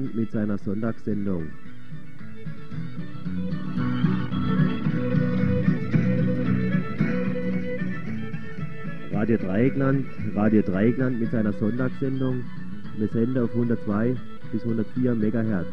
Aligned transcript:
Dreigland 0.00 0.14
mit 0.14 0.30
seiner 0.32 0.58
Sonntagssendung. 0.58 1.44
Radio 9.12 9.36
Dreieckland, 9.36 10.06
Radio 10.34 10.62
Dreieckland 10.62 11.20
mit 11.20 11.30
seiner 11.30 11.52
Sonntagssendung. 11.52 12.44
Wir 12.96 13.08
senden 13.08 13.44
auf 13.44 13.50
102 13.50 14.16
bis 14.52 14.62
104 14.62 15.14
Megahertz. 15.14 15.66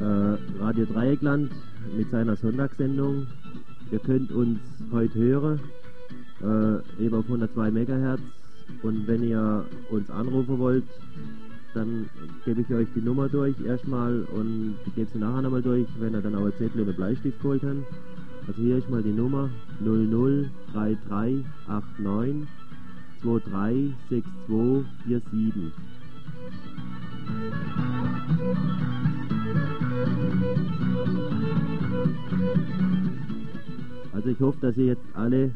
Äh, 0.00 0.62
Radio 0.62 0.86
Dreieckland 0.86 1.50
mit 1.96 2.10
seiner 2.10 2.36
Sonntagssendung. 2.36 3.26
Ihr 3.90 3.98
könnt 3.98 4.32
uns 4.32 4.58
heute 4.92 5.18
hören, 5.18 5.60
äh, 6.40 7.04
eben 7.04 7.14
auf 7.14 7.24
102 7.24 7.70
Megahertz. 7.70 8.20
Und 8.82 9.06
wenn 9.06 9.22
ihr 9.22 9.64
uns 9.90 10.10
anrufen 10.10 10.58
wollt, 10.58 10.84
dann 11.74 12.08
gebe 12.44 12.60
ich 12.60 12.70
euch 12.72 12.86
die 12.94 13.00
Nummer 13.00 13.28
durch 13.28 13.54
erstmal 13.64 14.22
und 14.34 14.74
gebe 14.94 15.10
sie 15.12 15.18
nachher 15.18 15.42
nochmal 15.42 15.62
durch, 15.62 15.86
wenn 15.98 16.14
ihr 16.14 16.20
dann 16.20 16.34
auch 16.34 16.50
Zettel 16.58 16.82
einen 16.82 16.94
Bleistift 16.94 17.40
geholt 17.40 17.62
habt. 17.62 17.78
Also 18.46 18.60
hier 18.60 18.76
ist 18.78 18.90
mal 18.90 19.02
die 19.02 19.12
Nummer 19.12 19.48
003389 19.80 22.46
236247. 23.22 25.72
Also 34.12 34.28
ich 34.28 34.38
hoffe, 34.40 34.58
dass 34.60 34.76
ihr 34.76 34.86
jetzt 34.86 35.04
alle 35.14 35.50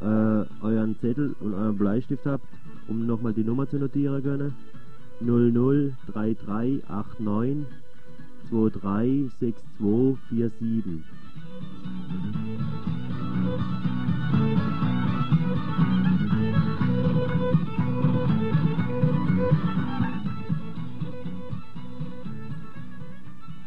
äh, 0.00 0.44
euren 0.62 0.96
Zettel 1.00 1.34
und 1.40 1.54
euren 1.54 1.76
Bleistift 1.76 2.24
habt, 2.26 2.46
um 2.88 3.06
nochmal 3.06 3.32
die 3.32 3.44
Nummer 3.44 3.68
zu 3.68 3.76
notieren 3.76 4.22
können. 4.22 4.54
003389 5.20 7.66
236247. 8.50 11.02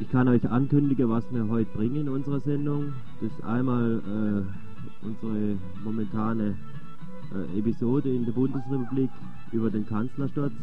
Ich 0.07 0.13
kann 0.13 0.29
euch 0.29 0.49
ankündigen, 0.49 1.09
was 1.09 1.25
wir 1.31 1.45
heute 1.49 1.69
bringen 1.75 1.97
in 1.97 2.07
unserer 2.07 2.39
Sendung. 2.39 2.93
Das 3.19 3.29
ist 3.29 3.43
einmal 3.43 4.01
äh, 4.07 5.05
unsere 5.05 5.57
momentane 5.83 6.55
äh, 7.35 7.59
Episode 7.59 8.09
in 8.09 8.23
der 8.23 8.31
Bundesrepublik 8.31 9.09
über 9.51 9.69
den 9.69 9.85
Kanzlersturz. 9.85 10.53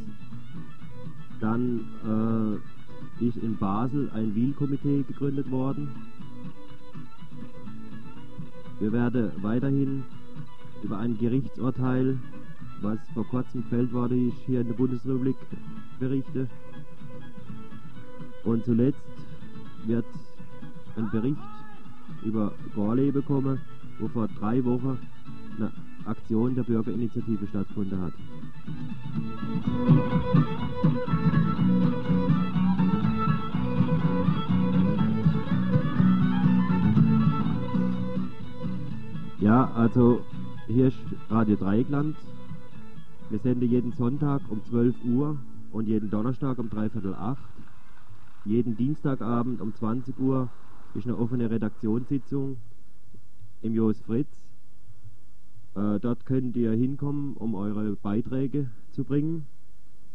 Dann 1.41 2.61
äh, 3.21 3.27
ist 3.27 3.37
in 3.37 3.59
Basel 3.59 4.11
ein 4.15 4.35
Wielkomitee 4.35 5.05
gegründet 5.07 5.51
worden. 5.51 5.89
Wir 8.81 8.93
werden 8.93 9.31
weiterhin 9.43 10.05
über 10.83 10.97
ein 10.97 11.19
Gerichtsurteil, 11.19 12.19
was 12.81 12.99
vor 13.13 13.27
kurzem 13.27 13.63
gefällt 13.65 13.93
worden 13.93 14.31
ist, 14.31 14.39
hier 14.47 14.63
in 14.63 14.69
der 14.69 14.75
Bundesrepublik 14.75 15.37
berichten. 16.01 16.49
Und 18.45 18.65
zuletzt 18.65 19.01
wird 19.87 20.05
ein 20.97 21.11
Bericht 21.11 21.39
über 22.23 22.53
Gorleben 22.75 23.25
kommen, 23.25 23.61
wo 23.99 24.09
vor 24.09 24.29
drei 24.29 24.65
Wochen 24.65 24.99
eine 25.57 25.73
Aktion 26.05 26.55
der 26.55 26.63
Bürgerinitiative 26.65 27.47
stattgefunden 27.47 28.01
hat. 28.01 28.13
Ja, 39.41 39.71
also 39.75 40.23
hier 40.67 40.89
ist 40.89 40.97
Radio 41.29 41.57
Dreieckland. 41.57 42.17
Wir 43.31 43.39
senden 43.41 43.69
jeden 43.69 43.93
Sonntag 43.93 44.41
um 44.49 44.65
12 44.65 44.95
Uhr 45.05 45.37
und 45.71 45.87
jeden 45.87 46.11
Donnerstag 46.11 46.59
um 46.59 46.71
dreiviertel 46.71 47.15
acht. 47.15 47.43
Jeden 48.45 48.77
Dienstagabend 48.77 49.63
um 49.63 49.75
20 49.75 50.19
Uhr 50.19 50.51
ist 50.95 51.07
eine 51.07 51.17
offene 51.17 51.51
Redaktionssitzung 51.51 52.59
im 53.63 53.75
Jos 53.75 54.01
Fritz. 54.03 54.29
Äh, 55.75 55.99
dort 55.99 56.27
könnt 56.27 56.55
ihr 56.57 56.73
hinkommen, 56.73 57.35
um 57.35 57.55
eure 57.55 57.97
Beiträge 57.97 58.69
zu 58.93 59.05
bringen. 59.05 59.47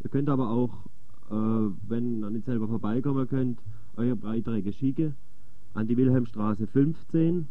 Ihr 0.03 0.12
könnt 0.12 0.29
aber 0.29 0.51
auch, 0.51 0.85
äh, 1.31 1.73
wenn 1.88 2.22
ihr 2.22 2.29
nicht 2.29 2.45
selber 2.45 2.67
vorbeikommen 2.67 3.28
könnt, 3.28 3.59
eure 3.97 4.16
Beiträge 4.16 4.73
schicken 4.73 5.16
an 5.73 5.88
die 5.88 5.97
Wilhelmstraße 5.97 6.67
15, 6.67 7.47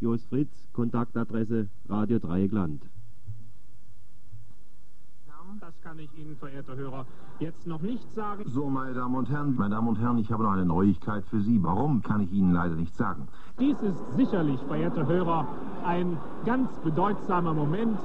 Jos 0.00 0.24
Fritz, 0.26 0.50
Kontaktadresse 0.72 1.68
Radio 1.88 2.18
Dreieckland. 2.18 2.82
Das 5.60 5.72
kann 5.82 5.98
ich 5.98 6.10
Ihnen, 6.18 6.36
verehrter 6.36 6.76
Hörer, 6.76 7.06
jetzt 7.38 7.66
noch 7.66 7.80
nicht 7.80 8.06
sagen. 8.14 8.44
So, 8.46 8.68
meine 8.68 8.92
Damen 8.94 9.14
und 9.14 9.30
Herren, 9.30 9.54
meine 9.56 9.74
Damen 9.74 9.88
und 9.88 9.98
Herren, 9.98 10.18
ich 10.18 10.30
habe 10.30 10.42
noch 10.42 10.52
eine 10.52 10.66
Neuigkeit 10.66 11.24
für 11.24 11.40
Sie. 11.40 11.62
Warum, 11.62 12.02
kann 12.02 12.20
ich 12.20 12.32
Ihnen 12.32 12.52
leider 12.52 12.74
nicht 12.74 12.94
sagen. 12.94 13.26
Dies 13.58 13.80
ist 13.80 13.98
sicherlich, 14.16 14.60
verehrte 14.62 15.06
Hörer, 15.06 15.46
ein 15.84 16.18
ganz 16.44 16.76
bedeutsamer 16.80 17.54
Moment. 17.54 17.98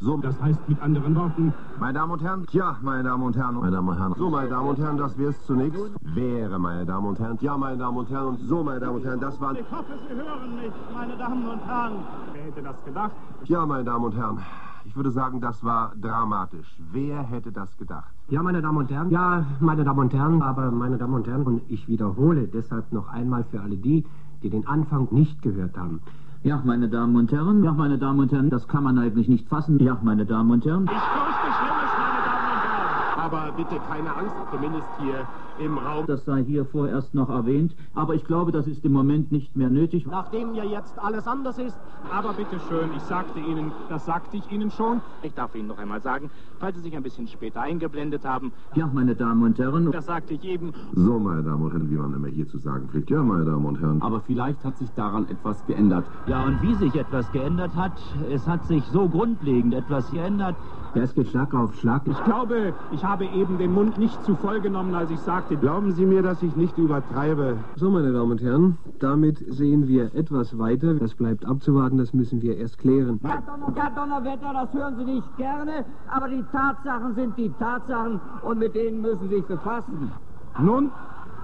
So, 0.00 0.16
Das 0.18 0.40
heißt 0.40 0.68
mit 0.68 0.80
anderen 0.82 1.14
Worten, 1.14 1.52
meine 1.78 1.94
Damen 1.94 2.12
und 2.12 2.22
Herren, 2.22 2.46
tja, 2.46 2.76
meine 2.82 3.02
Damen 3.04 3.22
und 3.22 3.36
Herren, 3.36 3.54
meine 3.56 3.72
Damen 3.72 3.88
und 3.88 3.98
Herren. 3.98 4.14
So, 4.14 4.30
meine 4.30 4.48
Damen 4.48 4.68
und 4.68 4.78
Herren, 4.78 4.96
das 4.98 5.16
wäre 5.18 5.30
es 5.30 5.46
zunächst. 5.46 5.80
Wäre, 6.02 6.58
meine 6.58 6.84
Damen 6.84 7.06
und 7.06 7.18
Herren. 7.18 7.38
Ja, 7.40 7.56
meine 7.56 7.76
Damen 7.76 7.96
und 7.98 8.10
Herren, 8.10 8.26
und 8.28 8.38
so, 8.40 8.62
meine 8.62 8.80
Damen 8.80 8.96
und 8.96 9.04
Herren, 9.04 9.20
das 9.20 9.40
waren... 9.40 9.56
ich 9.56 9.70
hoffe, 9.70 9.92
Sie 10.08 10.14
hören 10.14 10.56
mich, 10.56 10.72
meine 10.92 11.16
Damen 11.16 11.48
und 11.48 11.66
Herren. 11.66 11.92
Wer 12.32 12.42
hätte 12.44 12.62
das 12.62 12.84
gedacht? 12.84 13.12
Ja, 13.44 13.64
meine 13.66 13.84
Damen 13.84 14.04
und 14.04 14.16
Herren, 14.16 14.38
ich 14.86 14.96
würde 14.96 15.10
sagen, 15.10 15.40
das 15.40 15.64
war 15.64 15.92
dramatisch. 16.00 16.76
Wer 16.92 17.22
hätte 17.22 17.50
das 17.52 17.76
gedacht? 17.78 18.12
Ja, 18.28 18.42
meine 18.42 18.62
Damen 18.62 18.78
und 18.78 18.90
Herren. 18.90 19.10
Ja, 19.10 19.44
meine 19.60 19.84
Damen 19.84 20.00
und 20.00 20.14
Herren. 20.14 20.42
Aber, 20.42 20.70
meine 20.70 20.98
Damen 20.98 21.14
und 21.14 21.26
Herren, 21.26 21.42
und 21.42 21.62
ich 21.68 21.88
wiederhole 21.88 22.46
deshalb 22.46 22.92
noch 22.92 23.08
einmal 23.08 23.44
für 23.44 23.60
alle 23.60 23.76
die, 23.76 24.04
die 24.42 24.50
den 24.50 24.66
Anfang 24.66 25.08
nicht 25.10 25.42
gehört 25.42 25.76
haben. 25.76 26.00
Ja, 26.42 26.60
meine 26.62 26.88
Damen 26.88 27.16
und 27.16 27.32
Herren, 27.32 27.64
ja, 27.64 27.72
meine 27.72 27.96
Damen 27.98 28.20
und 28.20 28.32
Herren, 28.32 28.50
das 28.50 28.68
kann 28.68 28.84
man 28.84 28.98
eigentlich 28.98 29.28
nicht 29.28 29.48
fassen. 29.48 29.78
Ja, 29.78 29.96
meine 30.02 30.26
Damen 30.26 30.50
und 30.50 30.64
Herren. 30.66 30.84
Ich 30.84 30.90
fürchte 30.90 31.50
Schlimmes, 31.58 31.92
meine 31.98 32.20
Damen 32.26 32.52
und 32.52 32.62
Herren. 32.62 33.13
Aber 33.24 33.50
bitte 33.56 33.80
keine 33.88 34.14
Angst, 34.14 34.34
zumindest 34.52 34.86
hier 35.00 35.26
im 35.64 35.78
Raum. 35.78 36.04
Das 36.06 36.26
sei 36.26 36.44
hier 36.44 36.66
vorerst 36.66 37.14
noch 37.14 37.30
erwähnt, 37.30 37.74
aber 37.94 38.14
ich 38.14 38.24
glaube, 38.24 38.52
das 38.52 38.66
ist 38.66 38.84
im 38.84 38.92
Moment 38.92 39.32
nicht 39.32 39.56
mehr 39.56 39.70
nötig. 39.70 40.04
Nachdem 40.06 40.52
ja 40.52 40.64
jetzt 40.64 40.98
alles 40.98 41.26
anders 41.26 41.56
ist, 41.58 41.78
aber 42.12 42.34
bitte 42.34 42.60
schön, 42.68 42.90
ich 42.94 43.02
sagte 43.04 43.38
Ihnen, 43.40 43.72
das 43.88 44.04
sagte 44.04 44.36
ich 44.36 44.50
Ihnen 44.52 44.70
schon. 44.70 45.00
Ich 45.22 45.32
darf 45.32 45.54
Ihnen 45.54 45.68
noch 45.68 45.78
einmal 45.78 46.02
sagen, 46.02 46.30
falls 46.58 46.76
Sie 46.76 46.82
sich 46.82 46.94
ein 46.94 47.02
bisschen 47.02 47.26
später 47.26 47.62
eingeblendet 47.62 48.26
haben, 48.26 48.52
Ja, 48.74 48.90
meine 48.92 49.14
Damen 49.14 49.42
und 49.42 49.58
Herren, 49.58 49.90
das 49.90 50.04
sagte 50.04 50.34
ich 50.34 50.44
eben, 50.44 50.72
So, 50.94 51.18
meine 51.18 51.42
Damen 51.42 51.62
und 51.62 51.72
Herren, 51.72 51.88
wie 51.90 51.96
man 51.96 52.12
immer 52.12 52.28
hier 52.28 52.46
zu 52.46 52.58
sagen 52.58 52.88
pflegt. 52.88 53.08
Ja, 53.08 53.22
meine 53.22 53.46
Damen 53.46 53.64
und 53.64 53.80
Herren. 53.80 54.02
Aber 54.02 54.20
vielleicht 54.20 54.62
hat 54.64 54.76
sich 54.76 54.90
daran 54.92 55.26
etwas 55.30 55.64
geändert. 55.66 56.04
ja, 56.26 56.44
und 56.44 56.60
wie 56.60 56.74
sich 56.74 56.94
etwas 56.94 57.30
geändert 57.32 57.74
hat, 57.74 57.92
es 58.30 58.46
hat 58.46 58.66
sich 58.66 58.84
so 58.86 59.08
grundlegend 59.08 59.72
etwas 59.72 60.10
geändert. 60.10 60.56
Ja, 60.94 61.02
es 61.02 61.12
geht 61.12 61.26
Schlag 61.26 61.52
auf 61.54 61.74
Schlag. 61.74 62.02
ich 62.06 62.22
glaube, 62.22 62.72
ich 62.92 63.04
habe 63.04 63.24
eben 63.24 63.58
den 63.58 63.72
Mund 63.72 63.98
nicht 63.98 64.22
zu 64.24 64.36
voll 64.36 64.60
genommen, 64.60 64.94
als 64.94 65.10
ich 65.10 65.18
sagte, 65.18 65.56
Glauben 65.56 65.90
Sie 65.90 66.06
mir, 66.06 66.22
dass 66.22 66.40
ich 66.40 66.54
nicht 66.54 66.78
übertreibe. 66.78 67.56
So, 67.74 67.90
meine 67.90 68.12
Damen 68.12 68.30
und 68.30 68.40
Herren, 68.40 68.78
damit 69.00 69.44
sehen 69.52 69.88
wir 69.88 70.14
etwas 70.14 70.56
weiter. 70.56 70.94
Das 70.94 71.16
bleibt 71.16 71.44
abzuwarten, 71.46 71.98
das 71.98 72.14
müssen 72.14 72.42
wir 72.42 72.56
erst 72.58 72.78
klären. 72.78 73.18
Ja, 73.24 73.42
Donner, 73.44 73.76
ja, 73.76 73.90
Donnerwetter, 73.90 74.52
das 74.52 74.72
hören 74.72 74.94
Sie 74.96 75.04
nicht 75.04 75.36
gerne, 75.36 75.84
aber 76.08 76.28
die 76.28 76.44
Tatsachen 76.52 77.14
sind 77.16 77.36
die 77.36 77.50
Tatsachen 77.58 78.20
und 78.42 78.60
mit 78.60 78.76
denen 78.76 79.00
müssen 79.00 79.28
Sie 79.28 79.34
sich 79.34 79.44
befassen. 79.46 80.12
Nun, 80.60 80.92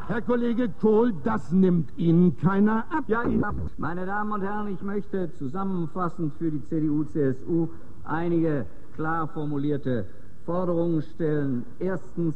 Herr 0.07 0.23
Kollege 0.23 0.69
Kohl, 0.81 1.13
das 1.25 1.51
nimmt 1.51 1.91
Ihnen 1.97 2.37
keiner 2.37 2.85
ab. 2.97 3.03
Ja, 3.09 3.25
ich 3.25 3.43
hab, 3.43 3.57
meine 3.79 4.07
Damen 4.07 4.31
und 4.31 4.43
Herren, 4.43 4.69
ich 4.69 4.83
möchte 4.83 5.33
zusammenfassend 5.39 6.35
für 6.35 6.53
die 6.53 6.65
CDU-CSU 6.67 7.69
einige 8.05 8.67
klar 9.01 9.27
formulierte 9.29 10.05
Forderungen 10.45 11.03
stellen. 11.15 11.65
Erstens, 11.79 12.35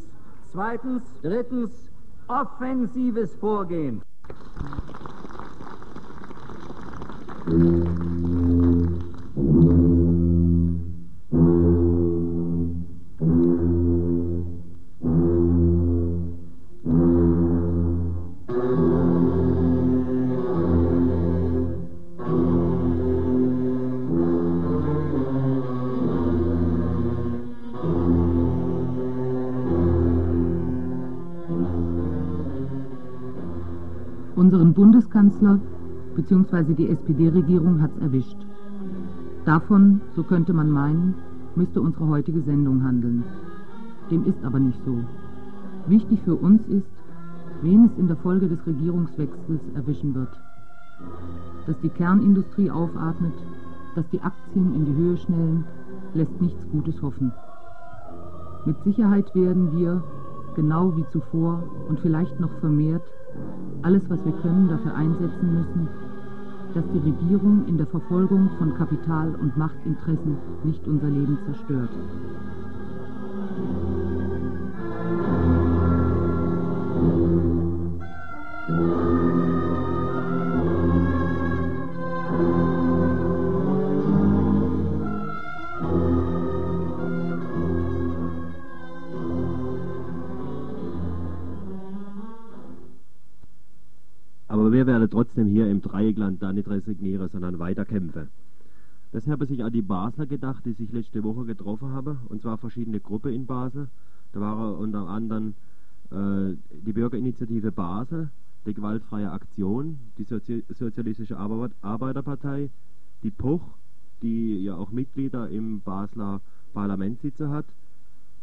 zweitens, 0.50 1.02
drittens, 1.20 1.70
offensives 2.26 3.34
Vorgehen. 3.34 4.00
Unseren 34.44 34.75
Bundeskanzler 34.75 35.58
bzw. 36.17 36.75
die 36.75 36.91
SPD-Regierung 36.91 37.81
hat's 37.81 37.96
erwischt. 37.96 38.37
Davon, 39.46 40.02
so 40.14 40.23
könnte 40.23 40.52
man 40.52 40.70
meinen, 40.70 41.14
müsste 41.56 41.81
unsere 41.81 42.06
heutige 42.08 42.43
Sendung 42.43 42.85
handeln. 42.85 43.25
Dem 44.11 44.26
ist 44.26 44.44
aber 44.44 44.61
nicht 44.61 44.79
so. 44.85 44.99
Wichtig 45.87 46.20
für 46.26 46.35
uns 46.35 46.61
ist, 46.69 46.85
wen 47.62 47.87
es 47.87 47.99
in 47.99 48.06
der 48.06 48.19
Folge 48.19 48.46
des 48.46 48.58
Regierungswechsels 48.67 49.62
erwischen 49.76 50.14
wird. 50.14 50.38
Dass 51.67 51.81
die 51.81 51.88
Kernindustrie 51.88 52.70
aufatmet, 52.70 53.32
dass 53.96 54.05
die 54.11 54.20
Aktien 54.20 54.75
in 54.75 54.85
die 54.85 54.94
Höhe 54.94 55.17
schnellen, 55.17 55.64
lässt 56.12 56.38
nichts 56.43 56.70
Gutes 56.70 57.00
hoffen. 57.00 57.32
Mit 58.67 58.76
Sicherheit 58.85 59.35
werden 59.35 59.75
wir, 59.75 60.02
genau 60.55 60.97
wie 60.97 61.06
zuvor 61.12 61.62
und 61.89 62.01
vielleicht 62.01 62.39
noch 62.41 62.53
vermehrt, 62.61 63.03
alles, 63.83 64.03
was 64.09 64.25
wir 64.25 64.33
können, 64.43 64.69
dafür 64.69 64.95
einsetzen 64.95 65.55
müssen, 65.55 65.89
dass 66.75 66.85
die 66.93 67.11
Regierung 67.11 67.67
in 67.67 67.77
der 67.77 67.87
Verfolgung 67.87 68.51
von 68.59 68.75
Kapital- 68.75 69.35
und 69.41 69.56
Machtinteressen 69.56 70.37
nicht 70.65 70.87
unser 70.87 71.09
Leben 71.09 71.39
zerstört. 71.47 71.91
wir 78.67 79.04
werden 95.05 95.11
trotzdem 95.11 95.49
hier 95.49 95.71
im 95.71 95.83
Dreieckland 95.83 96.43
da 96.43 96.53
nicht 96.53 96.69
resignieren, 96.69 97.29
sondern 97.31 97.59
weiter 97.59 97.85
kämpfen. 97.85 98.29
Das 99.12 99.27
habe 99.27 99.47
sich 99.47 99.62
an 99.62 99.73
die 99.73 99.83
Basler 99.83 100.27
gedacht, 100.27 100.65
die 100.65 100.73
sich 100.73 100.91
letzte 100.93 101.23
Woche 101.23 101.45
getroffen 101.45 101.93
haben, 101.93 102.19
und 102.29 102.43
zwar 102.43 102.59
verschiedene 102.59 103.01
Gruppen 103.01 103.33
in 103.33 103.47
Basel. 103.47 103.89
Da 104.33 104.41
war 104.41 104.79
unter 104.79 105.06
anderem 105.06 105.55
äh, 106.11 106.56
die 106.87 106.93
Bürgerinitiative 106.93 107.71
Basel, 107.71 108.31
die 108.67 108.75
Gewaltfreie 108.75 109.31
Aktion, 109.31 109.99
die 110.19 110.25
Sozi 110.25 110.65
Sozialistische 110.71 111.37
Arbeiterpartei, 111.37 112.71
die 113.23 113.31
PUCH, 113.31 113.62
die 114.23 114.65
ja 114.65 114.75
auch 114.75 114.91
Mitglieder 114.91 115.49
im 115.51 115.81
Basler 115.81 116.41
Parlament 116.73 117.21
sitzen 117.21 117.51
hat, 117.51 117.67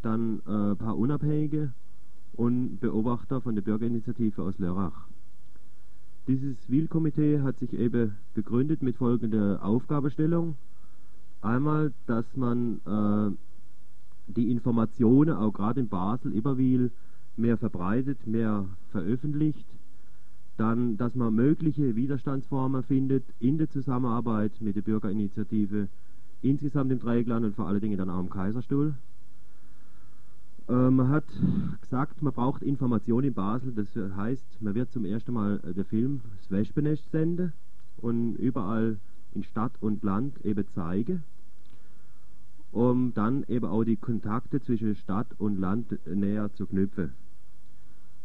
dann 0.03 0.41
äh, 0.47 0.71
ein 0.71 0.77
paar 0.77 0.97
Unabhängige 0.97 1.73
und 2.33 2.79
Beobachter 2.79 3.41
von 3.41 3.55
der 3.55 3.63
Bürgerinitiative 3.63 4.43
aus 4.43 4.57
Lörrach. 4.59 5.07
Dieses 6.27 6.57
Wielkomitee 6.69 7.41
hat 7.41 7.57
sich 7.57 7.73
eben 7.73 8.15
begründet 8.35 8.83
mit 8.83 8.97
folgender 8.97 9.63
Aufgabestellung. 9.63 10.55
Einmal, 11.41 11.91
dass 12.05 12.25
man 12.35 12.79
äh, 12.85 13.35
die 14.27 14.51
Informationen, 14.51 15.35
auch 15.35 15.51
gerade 15.51 15.79
in 15.79 15.87
Basel, 15.87 16.31
über 16.31 16.57
Wiel, 16.57 16.91
mehr 17.37 17.57
verbreitet, 17.57 18.27
mehr 18.27 18.65
veröffentlicht. 18.91 19.65
Dann, 20.57 20.97
dass 20.97 21.15
man 21.15 21.33
mögliche 21.33 21.95
Widerstandsformen 21.95 22.83
findet 22.83 23.23
in 23.39 23.57
der 23.57 23.69
Zusammenarbeit 23.69 24.51
mit 24.59 24.75
der 24.75 24.83
Bürgerinitiative 24.83 25.87
insgesamt 26.43 26.91
im 26.91 26.99
Dreieckland 26.99 27.45
und 27.45 27.55
vor 27.55 27.67
allen 27.67 27.81
Dingen 27.81 27.97
dann 27.97 28.11
auch 28.11 28.19
im 28.19 28.29
Kaiserstuhl. 28.29 28.93
Äh, 30.67 30.89
man 30.89 31.09
hat 31.09 31.25
gesagt, 31.81 32.21
man 32.21 32.33
braucht 32.33 32.61
Informationen 32.61 33.27
in 33.27 33.33
Basel. 33.33 33.73
Das 33.73 33.87
heißt, 33.95 34.61
man 34.61 34.75
wird 34.75 34.91
zum 34.91 35.05
ersten 35.05 35.33
Mal 35.33 35.59
äh, 35.63 35.73
den 35.73 35.85
Film 35.85 36.21
Das 36.37 36.51
Wespennest 36.51 37.09
senden 37.11 37.53
und 37.97 38.35
überall 38.35 38.97
in 39.33 39.43
Stadt 39.43 39.73
und 39.79 40.03
Land 40.03 40.43
eben 40.45 40.65
zeigen, 40.73 41.23
um 42.71 43.13
dann 43.13 43.43
eben 43.47 43.65
auch 43.65 43.83
die 43.83 43.97
Kontakte 43.97 44.61
zwischen 44.61 44.95
Stadt 44.95 45.27
und 45.37 45.59
Land 45.59 45.99
näher 46.07 46.51
zu 46.53 46.65
knüpfen. 46.65 47.13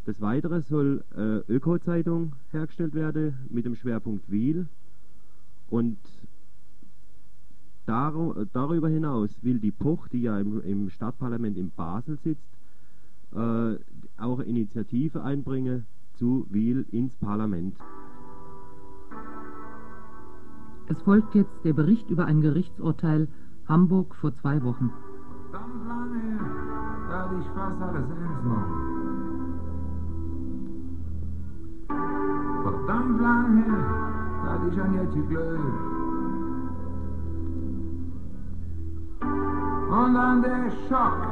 Des 0.06 0.20
Weiteren 0.20 0.62
soll 0.62 1.02
äh, 1.16 1.52
Öko-Zeitung 1.52 2.34
hergestellt 2.52 2.94
werden 2.94 3.34
mit 3.50 3.64
dem 3.64 3.74
Schwerpunkt 3.74 4.30
Wiel 4.30 4.66
und 5.68 5.98
darüber 7.86 8.88
hinaus 8.88 9.30
will 9.42 9.58
die 9.58 9.70
Poch, 9.70 10.08
die 10.08 10.22
ja 10.22 10.38
im, 10.38 10.60
im 10.62 10.90
Stadtparlament 10.90 11.56
in 11.56 11.70
Basel 11.70 12.18
sitzt, 12.24 12.42
äh, 13.34 13.76
auch 14.18 14.40
Initiative 14.40 15.22
einbringen 15.22 15.86
zu 16.18 16.46
Wiel 16.50 16.86
ins 16.90 17.14
Parlament. 17.16 17.76
Es 20.88 21.00
folgt 21.02 21.34
jetzt 21.34 21.64
der 21.64 21.72
Bericht 21.72 22.08
über 22.10 22.26
ein 22.26 22.40
Gerichtsurteil 22.40 23.28
Hamburg 23.68 24.14
vor 24.16 24.34
zwei 24.36 24.62
Wochen. 24.62 24.92
Verdammt 25.50 25.86
lange, 25.88 26.38
da 27.08 27.30
ich 27.38 27.46
fast 27.48 27.82
alles 27.82 28.08
ernst 28.08 28.44
noch. 28.44 28.66
Verdammt 32.62 33.20
lange, 33.20 33.64
da 34.44 34.68
ich 34.70 34.80
an 34.80 34.94
jetzt. 34.94 35.95
Und 39.88 40.14
dann 40.14 40.42
der 40.42 40.70
Schock, 40.88 41.28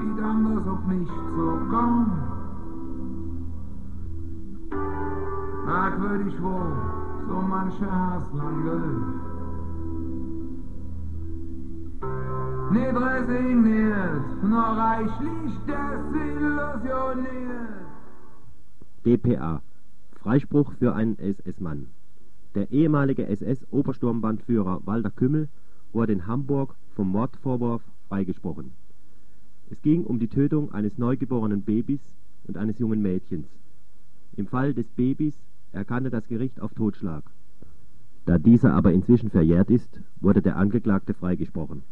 wie 0.00 0.22
anders 0.22 0.66
auf 0.66 0.82
mich 0.86 1.06
zukommt. 1.08 2.08
Merkwürdig 5.66 6.42
wohl, 6.42 6.72
so 7.28 7.34
mancher 7.34 7.92
Hass 7.92 8.22
lang 8.32 8.64
läuft. 8.64 9.28
Nicht 12.70 12.96
resigniert, 12.96 14.42
nur 14.42 14.62
reichlich 14.62 15.58
desillusioniert. 15.66 17.68
DPA. 19.04 19.60
Freispruch 20.22 20.72
für 20.78 20.94
einen 20.94 21.18
SS-Mann. 21.18 21.88
Der 22.54 22.70
ehemalige 22.70 23.26
SS-Obersturmbandführer 23.26 24.80
Walter 24.84 25.10
Kümmel 25.10 25.48
wurde 25.92 26.12
in 26.12 26.26
Hamburg 26.26 26.74
vom 26.94 27.10
Mordvorwurf 27.10 27.82
freigesprochen. 28.08 28.72
Es 29.70 29.80
ging 29.82 30.04
um 30.04 30.18
die 30.18 30.28
Tötung 30.28 30.72
eines 30.72 30.98
neugeborenen 30.98 31.62
Babys 31.62 32.00
und 32.46 32.56
eines 32.56 32.78
jungen 32.78 33.02
Mädchens. 33.02 33.46
Im 34.36 34.46
Fall 34.46 34.72
des 34.72 34.86
Babys 34.88 35.34
erkannte 35.72 36.10
das 36.10 36.26
Gericht 36.26 36.60
auf 36.60 36.72
Totschlag. 36.74 37.24
Da 38.24 38.38
dieser 38.38 38.74
aber 38.74 38.92
inzwischen 38.92 39.30
verjährt 39.30 39.70
ist, 39.70 40.00
wurde 40.20 40.42
der 40.42 40.56
Angeklagte 40.56 41.14
freigesprochen. 41.14 41.82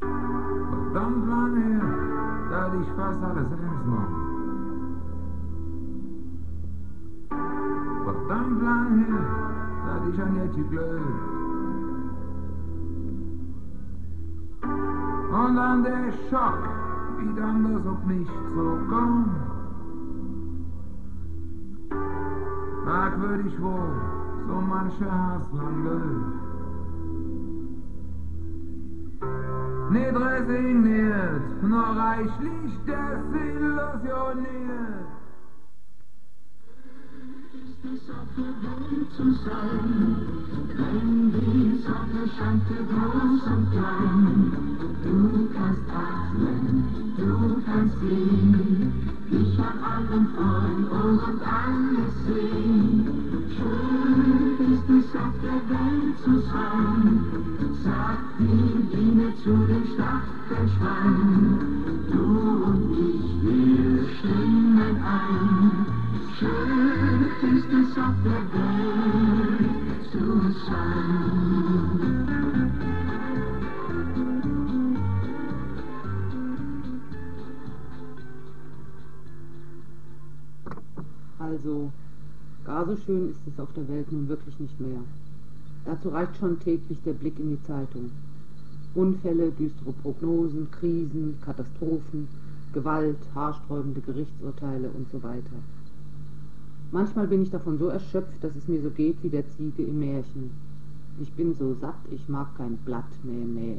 Verdammt 0.00 1.28
lange, 1.28 1.80
da 2.50 2.80
ich 2.80 2.88
fast 2.96 3.22
alles 3.22 3.50
ernst 3.50 3.86
noch. 3.86 4.34
Verdammt 8.04 8.62
lange, 8.62 9.06
da 9.86 10.08
ich 10.10 10.20
an 10.20 10.50
geglaubt. 10.54 11.43
Und 15.34 15.56
dann 15.56 15.82
der 15.82 16.12
Schock, 16.30 16.62
wie 17.18 17.40
anders 17.40 17.84
auf 17.86 18.04
mich 18.04 18.28
zukommt. 18.54 19.32
Merkwürdig 22.84 23.60
wohl, 23.60 24.00
so 24.46 24.60
manche 24.60 25.10
Hass 25.10 25.52
lang 25.52 25.84
läuft. 25.84 26.44
Nicht 29.90 30.14
resigniert, 30.14 31.62
nur 31.62 31.96
reichlich 31.96 32.78
desillusioniert. 32.86 35.13
Es 37.84 38.08
auf 38.08 38.32
Welt 38.38 39.12
zu 39.14 39.24
sein, 39.44 39.90
wenn 40.74 41.32
die 41.32 41.82
Sonne 41.82 42.22
scheint 42.34 42.62
für 42.66 42.82
groß 42.82 43.42
und 43.52 43.64
klein. 43.72 44.52
Du 45.02 45.16
kannst 45.52 45.88
atmen, 45.90 46.66
du 47.18 47.62
kannst 47.66 48.00
gehen, 48.00 48.92
an 49.58 49.78
allem 49.84 50.26
freuen 50.34 50.82
und 50.88 51.40
alles 51.42 52.14
sehen. 52.26 52.88
Schön 53.54 54.22
ist 54.72 54.88
es 54.88 55.08
auf 55.20 55.36
Welt 55.42 56.16
zu 56.24 56.32
sein, 56.40 57.04
sagt 57.84 58.28
die 58.38 58.96
Biene 58.96 59.28
zu 59.42 59.52
dem 59.66 59.84
Stachelschwein. 59.92 61.83
Du 61.83 61.83
sisters 67.54 67.96
of 67.98 68.14
the 68.24 68.36
day 68.52 69.70
to 70.10 70.22
shine. 70.66 71.94
Also, 81.38 81.92
gar 82.64 82.86
so 82.86 82.96
schön 82.96 83.30
ist 83.30 83.38
es 83.46 83.60
auf 83.60 83.72
der 83.74 83.86
Welt 83.88 84.10
nun 84.10 84.28
wirklich 84.28 84.58
nicht 84.58 84.80
mehr. 84.80 84.98
Dazu 85.84 86.08
reicht 86.08 86.36
schon 86.38 86.58
täglich 86.58 86.98
der 87.04 87.12
Blick 87.12 87.38
in 87.38 87.50
die 87.50 87.62
Zeitung. 87.62 88.10
Unfälle, 88.96 89.52
düstere 89.52 89.92
Prognosen, 90.02 90.70
Krisen, 90.72 91.38
Katastrophen, 91.40 92.26
Gewalt, 92.72 93.18
haarsträubende 93.32 94.00
Gerichtsurteile 94.00 94.88
und 94.88 95.08
so 95.12 95.22
weiter. 95.22 95.60
Manchmal 96.94 97.26
bin 97.26 97.42
ich 97.42 97.50
davon 97.50 97.76
so 97.76 97.88
erschöpft, 97.88 98.44
dass 98.44 98.54
es 98.54 98.68
mir 98.68 98.80
so 98.80 98.88
geht 98.88 99.20
wie 99.24 99.28
der 99.28 99.50
Ziege 99.50 99.82
im 99.82 99.98
Märchen. 99.98 100.50
Ich 101.20 101.32
bin 101.32 101.52
so 101.52 101.74
satt, 101.74 101.98
ich 102.12 102.28
mag 102.28 102.56
kein 102.56 102.76
Blatt 102.84 103.10
mehr, 103.24 103.44
mehr. 103.44 103.78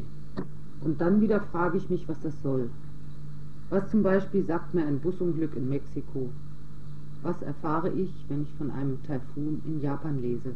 Und 0.81 0.99
dann 0.99 1.21
wieder 1.21 1.39
frage 1.39 1.77
ich 1.77 1.89
mich, 1.89 2.05
was 2.09 2.19
das 2.19 2.33
soll. 2.43 2.69
Was 3.69 3.89
zum 3.89 4.03
Beispiel 4.03 4.43
sagt 4.43 4.73
mir 4.73 4.85
ein 4.85 4.99
Busunglück 4.99 5.55
in 5.55 5.69
Mexiko? 5.69 6.29
Was 7.23 7.41
erfahre 7.41 7.89
ich, 7.89 8.11
wenn 8.27 8.41
ich 8.41 8.53
von 8.57 8.69
einem 8.69 9.01
Taifun 9.03 9.61
in 9.65 9.79
Japan 9.79 10.21
lese? 10.21 10.53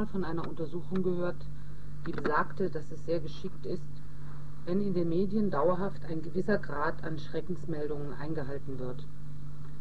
Einmal 0.00 0.12
von 0.12 0.24
einer 0.24 0.48
Untersuchung 0.48 1.02
gehört, 1.02 1.36
die 2.06 2.12
besagte, 2.12 2.70
dass 2.70 2.90
es 2.90 3.04
sehr 3.04 3.20
geschickt 3.20 3.66
ist, 3.66 3.82
wenn 4.64 4.80
in 4.80 4.94
den 4.94 5.10
Medien 5.10 5.50
dauerhaft 5.50 6.02
ein 6.06 6.22
gewisser 6.22 6.56
Grad 6.56 7.04
an 7.04 7.18
Schreckensmeldungen 7.18 8.14
eingehalten 8.14 8.78
wird. 8.78 9.04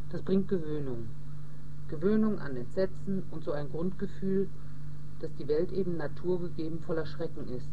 Das 0.09 0.21
bringt 0.21 0.49
Gewöhnung. 0.49 1.07
Gewöhnung 1.87 2.37
an 2.39 2.57
Entsetzen 2.57 3.23
und 3.31 3.45
so 3.45 3.53
ein 3.53 3.69
Grundgefühl, 3.69 4.49
dass 5.21 5.33
die 5.35 5.47
Welt 5.47 5.71
eben 5.71 5.95
naturgegeben 5.95 6.81
voller 6.81 7.05
Schrecken 7.05 7.47
ist. 7.47 7.69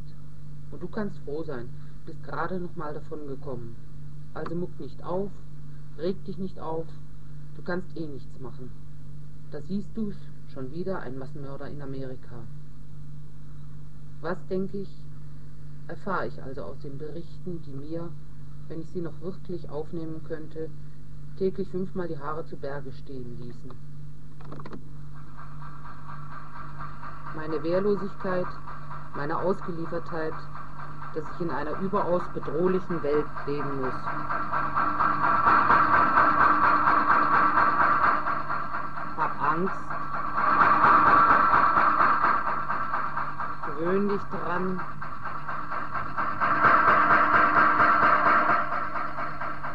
Und 0.71 0.81
du 0.81 0.87
kannst 0.87 1.19
froh 1.25 1.43
sein, 1.43 1.69
bist 2.05 2.23
gerade 2.23 2.61
noch 2.61 2.77
mal 2.77 2.95
davon 2.95 3.27
gekommen. 3.27 3.75
Also 4.35 4.55
muck 4.55 4.79
nicht 4.79 5.03
auf, 5.03 5.33
reg 5.99 6.25
dich 6.27 6.39
nicht 6.39 6.61
auf, 6.61 6.87
du 7.57 7.63
kannst 7.63 7.89
eh 7.97 8.07
nichts 8.07 8.39
machen. 8.39 8.71
Da 9.51 9.61
siehst 9.63 9.89
du 9.97 10.13
schon 10.53 10.73
wieder 10.73 11.01
ein 11.01 11.19
Massenmörder 11.19 11.69
in 11.69 11.83
Amerika. 11.83 12.37
Was, 14.21 14.39
denke 14.49 14.79
ich, 14.79 14.89
erfahre 15.89 16.27
ich 16.27 16.43
also 16.43 16.63
aus 16.63 16.79
den 16.81 16.99
Berichten, 16.99 17.63
die 17.63 17.73
mir, 17.73 18.09
wenn 18.69 18.81
ich 18.81 18.89
sie 18.91 19.01
noch 19.01 19.21
wirklich 19.21 19.69
aufnehmen 19.71 20.23
könnte, 20.27 20.69
täglich 21.39 21.69
fünfmal 21.69 22.09
die 22.09 22.19
Haare 22.19 22.47
zu 22.47 22.57
Berge 22.57 22.93
stehen 22.93 23.39
ließen. 23.41 23.71
Meine 27.37 27.63
Wehrlosigkeit, 27.63 28.47
meine 29.15 29.39
Ausgeliefertheit, 29.39 30.35
dass 31.15 31.25
ich 31.35 31.41
in 31.41 31.51
einer 31.51 31.79
überaus 31.81 32.23
bedrohlichen 32.35 33.03
Welt 33.03 33.27
leben 33.47 33.81
muss. 33.81 33.95
Hab 39.17 39.43
Angst. 39.43 40.06
Gewöhn 43.87 44.09
dich 44.09 44.23
dran. 44.33 44.81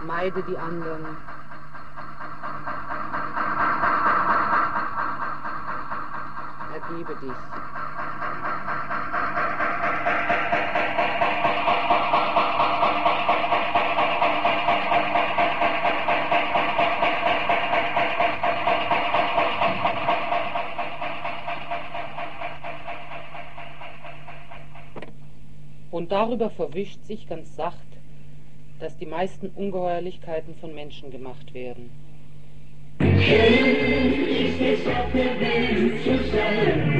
Meide 0.06 0.44
die 0.44 0.58
anderen. 0.58 1.06
Ergebe 6.74 7.16
dich. 7.16 7.81
Darüber 26.32 26.50
verwischt 26.50 27.04
sich 27.04 27.28
ganz 27.28 27.58
sacht, 27.58 27.76
dass 28.80 28.98
die 28.98 29.06
meisten 29.06 29.50
Ungeheuerlichkeiten 29.50 30.56
von 30.56 30.74
Menschen 30.74 31.12
gemacht 31.12 31.54
werden. 31.54 31.90
Schön 33.02 34.28
ist 34.30 34.62
es 34.62 34.88
auf 34.88 35.12
der 35.14 35.40
Welt 35.42 36.02
zu 36.04 36.18
sein, 36.32 36.96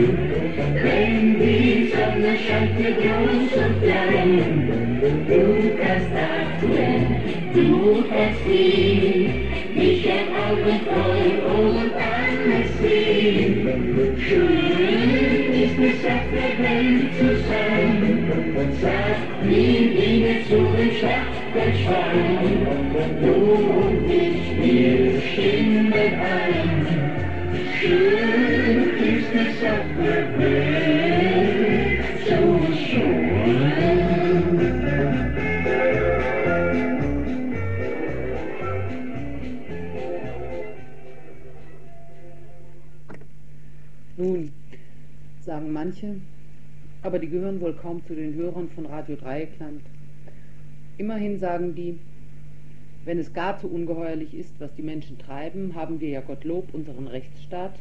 wenn 0.84 1.40
die 1.40 1.92
Sonne 1.92 2.38
scheint 2.38 2.76
für 2.76 2.92
groß 2.92 3.66
und 3.66 3.82
klein. 3.82 5.00
Du 5.28 5.78
kannst 5.82 6.12
atmen, 6.12 7.16
du 7.54 8.04
kannst 8.10 8.44
sehen, 8.44 9.48
dich 9.74 10.10
am 10.12 10.28
Abenteuer 10.36 11.40
und 11.58 12.11
alles 12.42 12.68
sehen. 12.82 14.18
Schön 14.18 15.54
ist 15.54 15.80
es 15.80 16.06
auf 16.06 16.26
der 16.34 16.54
Welt 16.64 17.14
zu 17.18 17.28
sein, 17.48 17.98
sag 18.82 19.46
mir 19.46 19.82
Dinge 19.82 20.36
zu 20.48 20.58
dem 20.78 20.92
Stadtgeschrei. 20.98 22.22
Du 23.22 23.34
und 23.86 24.10
ich, 24.10 24.42
wir 24.58 25.22
stimmen 25.22 25.94
ein. 25.94 26.88
Schön 27.80 28.80
ist 29.00 29.32
es 29.34 29.64
auf 29.64 29.86
der 30.02 30.31
Nun, 44.18 44.52
sagen 45.40 45.72
manche, 45.72 46.16
aber 47.02 47.18
die 47.18 47.30
gehören 47.30 47.62
wohl 47.62 47.74
kaum 47.74 48.06
zu 48.06 48.14
den 48.14 48.34
Hörern 48.36 48.70
von 48.70 48.86
Radio 48.86 49.16
Dreieckland. 49.16 49.82
Immerhin 50.98 51.40
sagen 51.40 51.76
die, 51.76 51.98
wenn 53.06 53.18
es 53.18 53.34
gar 53.34 53.58
zu 53.60 53.68
ungeheuerlich 53.68 54.34
ist, 54.34 54.60
was 54.60 54.76
die 54.76 54.84
Menschen 54.84 55.18
treiben, 55.18 55.76
haben 55.76 56.00
wir 56.00 56.10
ja 56.10 56.22
Gottlob 56.22 56.74
unseren 56.74 57.08
Rechtsstaat, 57.08 57.80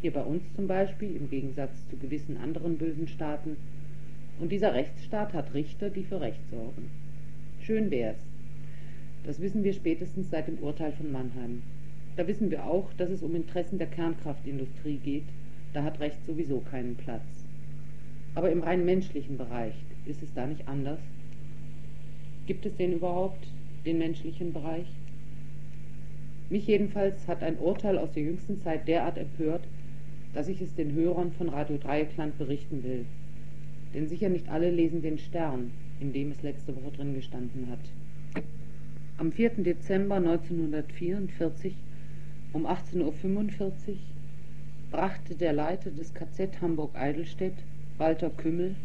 hier 0.00 0.12
bei 0.12 0.22
uns 0.22 0.42
zum 0.54 0.66
Beispiel, 0.66 1.16
im 1.16 1.28
Gegensatz 1.28 1.86
zu 1.90 1.96
gewissen 1.96 2.36
anderen 2.36 2.78
bösen 2.78 3.08
Staaten. 3.08 3.56
Und 4.38 4.52
dieser 4.52 4.74
Rechtsstaat 4.74 5.34
hat 5.34 5.54
Richter, 5.54 5.90
die 5.90 6.04
für 6.04 6.20
Recht 6.20 6.40
sorgen. 6.50 6.90
Schön 7.60 7.90
wär's. 7.90 8.18
Das 9.24 9.40
wissen 9.40 9.64
wir 9.64 9.72
spätestens 9.72 10.30
seit 10.30 10.46
dem 10.48 10.58
Urteil 10.58 10.92
von 10.92 11.10
Mannheim. 11.10 11.62
Da 12.16 12.26
wissen 12.26 12.50
wir 12.50 12.64
auch, 12.64 12.92
dass 12.96 13.10
es 13.10 13.22
um 13.22 13.34
Interessen 13.34 13.78
der 13.78 13.88
Kernkraftindustrie 13.88 14.98
geht. 14.98 15.24
Da 15.74 15.82
hat 15.82 15.98
Recht 15.98 16.24
sowieso 16.24 16.60
keinen 16.60 16.94
Platz. 16.94 17.44
Aber 18.36 18.50
im 18.50 18.62
rein 18.62 18.84
menschlichen 18.84 19.36
Bereich 19.36 19.74
ist 20.06 20.22
es 20.22 20.32
da 20.32 20.46
nicht 20.46 20.68
anders? 20.68 21.00
Gibt 22.46 22.64
es 22.64 22.76
den 22.76 22.92
überhaupt, 22.92 23.44
den 23.84 23.98
menschlichen 23.98 24.52
Bereich? 24.52 24.86
Mich 26.48 26.68
jedenfalls 26.68 27.26
hat 27.26 27.42
ein 27.42 27.58
Urteil 27.58 27.98
aus 27.98 28.12
der 28.12 28.22
jüngsten 28.22 28.60
Zeit 28.62 28.86
derart 28.86 29.18
empört, 29.18 29.64
dass 30.32 30.46
ich 30.46 30.60
es 30.60 30.74
den 30.76 30.92
Hörern 30.92 31.32
von 31.32 31.48
Radio 31.48 31.76
Dreieckland 31.76 32.38
berichten 32.38 32.84
will. 32.84 33.04
Denn 33.94 34.06
sicher 34.06 34.28
nicht 34.28 34.48
alle 34.48 34.70
lesen 34.70 35.02
den 35.02 35.18
Stern, 35.18 35.72
in 35.98 36.12
dem 36.12 36.30
es 36.30 36.42
letzte 36.42 36.76
Woche 36.76 36.92
drin 36.96 37.14
gestanden 37.14 37.68
hat. 37.68 38.44
Am 39.18 39.32
4. 39.32 39.50
Dezember 39.64 40.16
1944 40.16 41.74
um 42.52 42.64
18.45 42.66 43.00
Uhr 43.00 43.10
brachte 44.94 45.34
der 45.34 45.52
Leiter 45.52 45.90
des 45.90 46.14
KZ 46.14 46.60
Hamburg-Eidelstedt, 46.60 47.56
Walter 47.98 48.30
Kümmel, 48.30 48.76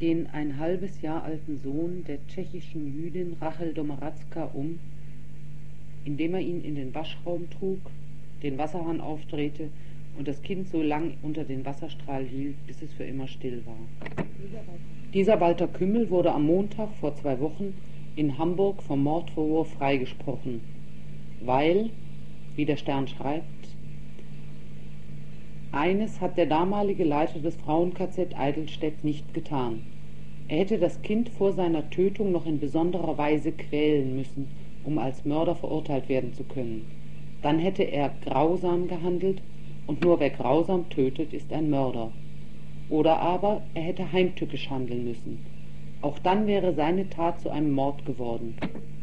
den 0.00 0.28
ein 0.28 0.60
halbes 0.60 1.02
Jahr 1.02 1.24
alten 1.24 1.58
Sohn 1.58 2.04
der 2.06 2.24
tschechischen 2.28 2.96
Jüdin 2.96 3.34
Rachel 3.40 3.74
Domaradska 3.74 4.44
um, 4.54 4.78
indem 6.04 6.34
er 6.34 6.42
ihn 6.42 6.62
in 6.62 6.76
den 6.76 6.94
Waschraum 6.94 7.50
trug, 7.50 7.80
den 8.44 8.56
Wasserhahn 8.56 9.00
aufdrehte 9.00 9.68
und 10.16 10.28
das 10.28 10.40
Kind 10.42 10.68
so 10.68 10.80
lang 10.80 11.14
unter 11.22 11.42
den 11.42 11.64
Wasserstrahl 11.64 12.24
hielt, 12.24 12.54
bis 12.68 12.82
es 12.82 12.92
für 12.92 13.02
immer 13.02 13.26
still 13.26 13.64
war. 13.66 14.24
Dieser 15.12 15.40
Walter 15.40 15.66
Kümmel 15.66 16.08
wurde 16.08 16.32
am 16.32 16.46
Montag 16.46 16.90
vor 17.00 17.16
zwei 17.16 17.40
Wochen 17.40 17.74
in 18.14 18.38
Hamburg 18.38 18.80
vom 18.84 19.02
Mordvorwurf 19.02 19.72
freigesprochen, 19.72 20.60
weil, 21.40 21.90
wie 22.54 22.64
der 22.64 22.76
Stern 22.76 23.08
schreibt, 23.08 23.76
eines 25.72 26.20
hat 26.20 26.36
der 26.36 26.46
damalige 26.46 27.04
Leiter 27.04 27.38
des 27.38 27.56
Frauen-KZ 27.56 28.38
Eidelstedt 28.38 29.04
nicht 29.04 29.34
getan. 29.34 29.82
Er 30.48 30.58
hätte 30.58 30.78
das 30.78 31.02
Kind 31.02 31.28
vor 31.28 31.52
seiner 31.52 31.90
Tötung 31.90 32.30
noch 32.32 32.46
in 32.46 32.60
besonderer 32.60 33.18
Weise 33.18 33.52
quälen 33.52 34.16
müssen, 34.16 34.46
um 34.84 34.98
als 34.98 35.24
Mörder 35.24 35.56
verurteilt 35.56 36.08
werden 36.08 36.32
zu 36.32 36.44
können. 36.44 36.86
Dann 37.42 37.58
hätte 37.58 37.82
er 37.82 38.10
grausam 38.24 38.88
gehandelt, 38.88 39.42
und 39.86 40.04
nur 40.04 40.20
wer 40.20 40.30
grausam 40.30 40.88
tötet, 40.88 41.32
ist 41.32 41.52
ein 41.52 41.70
Mörder. 41.70 42.12
Oder 42.88 43.20
aber 43.20 43.62
er 43.74 43.82
hätte 43.82 44.12
heimtückisch 44.12 44.70
handeln 44.70 45.04
müssen. 45.04 45.38
Auch 46.00 46.18
dann 46.20 46.46
wäre 46.46 46.74
seine 46.74 47.08
Tat 47.08 47.40
zu 47.40 47.50
einem 47.50 47.72
Mord 47.72 48.04
geworden. 48.06 48.54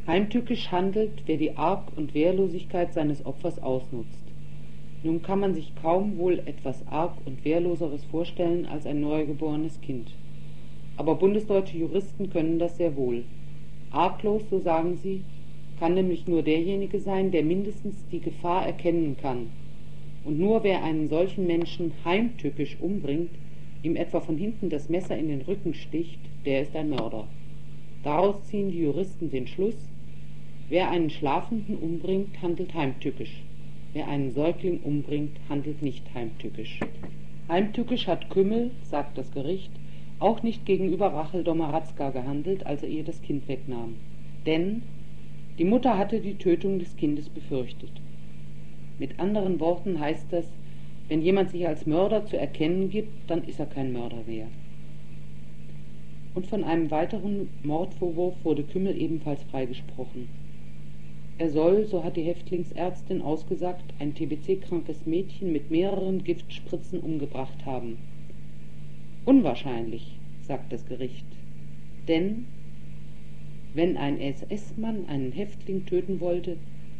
Heimtückisch 0.08 0.72
handelt, 0.72 1.24
wer 1.26 1.38
die 1.38 1.58
Arg- 1.58 1.92
und 1.98 2.14
Wehrlosigkeit 2.14 2.94
seines 2.94 3.26
Opfers 3.26 3.62
ausnutzt. 3.62 4.23
Nun 5.04 5.22
kann 5.22 5.42
man 5.42 5.54
sich 5.54 5.74
kaum 5.82 6.18
wohl 6.18 6.40
etwas 6.46 6.88
arg 6.88 7.18
und 7.26 7.44
wehrloseres 7.44 8.06
vorstellen 8.06 8.66
als 8.66 8.86
ein 8.86 9.02
neugeborenes 9.02 9.82
Kind. 9.82 10.12
Aber 10.96 11.16
bundesdeutsche 11.16 11.78
Juristen 11.78 12.30
können 12.30 12.58
das 12.58 12.78
sehr 12.78 12.96
wohl. 12.96 13.26
Arglos, 13.92 14.44
so 14.50 14.60
sagen 14.60 14.96
sie, 14.96 15.22
kann 15.78 15.96
nämlich 15.96 16.26
nur 16.28 16.42
derjenige 16.42 17.00
sein, 17.00 17.32
der 17.32 17.44
mindestens 17.44 18.06
die 18.12 18.22
Gefahr 18.22 18.66
erkennen 18.66 19.18
kann. 19.22 19.50
Und 20.24 20.40
nur 20.40 20.64
wer 20.64 20.84
einen 20.84 21.10
solchen 21.10 21.48
Menschen 21.48 21.92
heimtückisch 22.06 22.78
umbringt, 22.80 23.32
ihm 23.82 23.98
etwa 23.98 24.22
von 24.22 24.38
hinten 24.38 24.70
das 24.70 24.88
Messer 24.88 25.18
in 25.18 25.28
den 25.28 25.42
Rücken 25.42 25.74
sticht, 25.74 26.20
der 26.46 26.62
ist 26.62 26.76
ein 26.76 26.90
Mörder. 26.90 27.28
Daraus 28.04 28.42
ziehen 28.46 28.72
die 28.72 28.84
Juristen 28.84 29.30
den 29.30 29.48
Schluss, 29.48 29.76
wer 30.70 30.90
einen 30.90 31.10
Schlafenden 31.10 31.76
umbringt, 31.76 32.42
handelt 32.42 32.74
heimtückisch. 32.74 33.44
Wer 33.94 34.08
einen 34.08 34.32
Säugling 34.32 34.80
umbringt, 34.84 35.38
handelt 35.50 35.84
nicht 35.84 36.04
heimtückisch. 36.16 36.80
Heimtückisch 37.48 38.08
hat 38.08 38.32
Kümmel, 38.32 38.72
sagt 38.84 39.18
das 39.20 39.32
Gericht, 39.32 39.72
auch 40.20 40.42
nicht 40.42 40.66
gegenüber 40.66 41.14
Rachel 41.14 41.44
Domaradska 41.44 42.10
gehandelt, 42.10 42.66
als 42.66 42.82
er 42.82 42.90
ihr 42.90 43.04
das 43.04 43.22
Kind 43.22 43.48
wegnahm. 43.48 43.96
Denn 44.48 44.82
die 45.60 45.66
Mutter 45.66 45.98
hatte 45.98 46.20
die 46.20 46.36
Tötung 46.36 46.80
des 46.80 46.96
Kindes 46.96 47.30
befürchtet. 47.30 47.92
Mit 48.98 49.20
anderen 49.20 49.60
Worten 49.60 50.00
heißt 50.00 50.28
das, 50.32 50.48
wenn 51.08 51.22
jemand 51.22 51.52
sich 51.52 51.68
als 51.68 51.86
Mörder 51.86 52.26
zu 52.26 52.38
erkennen 52.38 52.90
gibt, 52.90 53.30
dann 53.30 53.44
ist 53.44 53.60
er 53.60 53.68
kein 53.68 53.94
Mörder 53.94 54.24
mehr. 54.26 54.48
Und 56.34 56.48
von 56.48 56.64
einem 56.64 56.90
weiteren 56.90 57.50
Mordvorwurf 57.62 58.34
wurde 58.44 58.64
Kümmel 58.64 59.00
ebenfalls 59.00 59.44
freigesprochen. 59.44 60.28
Er 61.44 61.50
soll, 61.50 61.86
so 61.88 62.06
hat 62.06 62.16
die 62.16 62.22
Häftlingsärztin 62.22 63.22
ausgesagt, 63.22 63.84
ein 64.00 64.16
TBC-krankes 64.16 65.06
Mädchen 65.06 65.52
mit 65.52 65.70
mehreren 65.72 66.24
Giftspritzen 66.24 67.02
umgebracht 67.02 67.66
haben. 67.66 67.98
Unwahrscheinlich, 69.26 70.18
sagt 70.48 70.72
das 70.72 70.86
Gericht. 70.86 71.26
Denn 72.08 72.46
wenn 73.74 73.98
ein 73.98 74.22
SS-Mann 74.22 75.08
einen 75.10 75.34
Häftling 75.34 75.86
töten 75.86 76.22
wollte, 76.22 76.56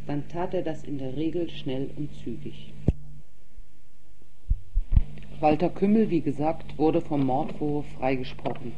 dann 0.06 0.28
tat 0.28 0.52
er 0.52 0.60
das 0.60 0.84
in 0.84 0.98
der 0.98 1.16
Regel 1.16 1.48
schnell 1.48 1.88
und 1.96 2.14
zügig. 2.22 2.74
Walter 5.40 5.70
Kümmel, 5.70 6.10
wie 6.10 6.20
gesagt, 6.20 6.76
wurde 6.76 7.00
vom 7.00 7.24
Mordvorwurf 7.24 7.86
freigesprochen. 7.98 8.72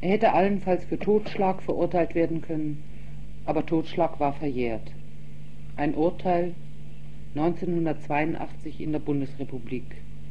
Er 0.00 0.10
hätte 0.10 0.32
allenfalls 0.32 0.84
für 0.84 1.00
Totschlag 1.00 1.64
verurteilt 1.64 2.14
werden 2.14 2.42
können, 2.42 2.84
aber 3.46 3.66
Totschlag 3.66 4.20
war 4.20 4.32
verjährt. 4.32 4.92
Ein 5.76 5.94
Urteil 5.94 6.54
1982 7.34 8.80
in 8.80 8.92
der 8.92 8.98
Bundesrepublik, 8.98 9.84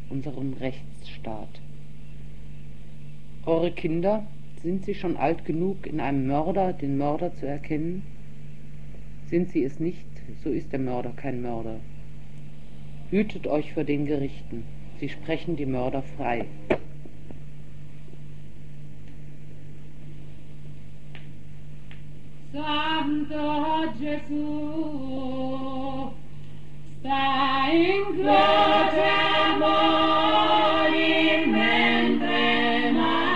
unserem 0.09 0.53
Rechtsstaat. 0.53 1.61
Eure 3.45 3.71
Kinder, 3.71 4.23
sind 4.61 4.85
sie 4.85 4.93
schon 4.93 5.17
alt 5.17 5.45
genug, 5.45 5.87
in 5.87 5.99
einem 5.99 6.27
Mörder 6.27 6.73
den 6.73 6.97
Mörder 6.97 7.35
zu 7.35 7.47
erkennen? 7.47 8.03
Sind 9.25 9.49
sie 9.49 9.63
es 9.63 9.79
nicht, 9.79 10.05
so 10.43 10.49
ist 10.49 10.71
der 10.71 10.79
Mörder 10.79 11.11
kein 11.15 11.41
Mörder. 11.41 11.79
Hütet 13.09 13.47
euch 13.47 13.73
vor 13.73 13.83
den 13.83 14.05
Gerichten, 14.05 14.63
sie 14.99 15.09
sprechen 15.09 15.55
die 15.55 15.65
Mörder 15.65 16.03
frei. 16.15 16.45
Santo 22.53 23.93
Gesù, 23.97 24.41
sta 26.99 27.69
in 27.71 28.03
croce 28.17 29.07
amori 29.53 31.45
mentre 31.45 32.91
Maria 32.91 33.30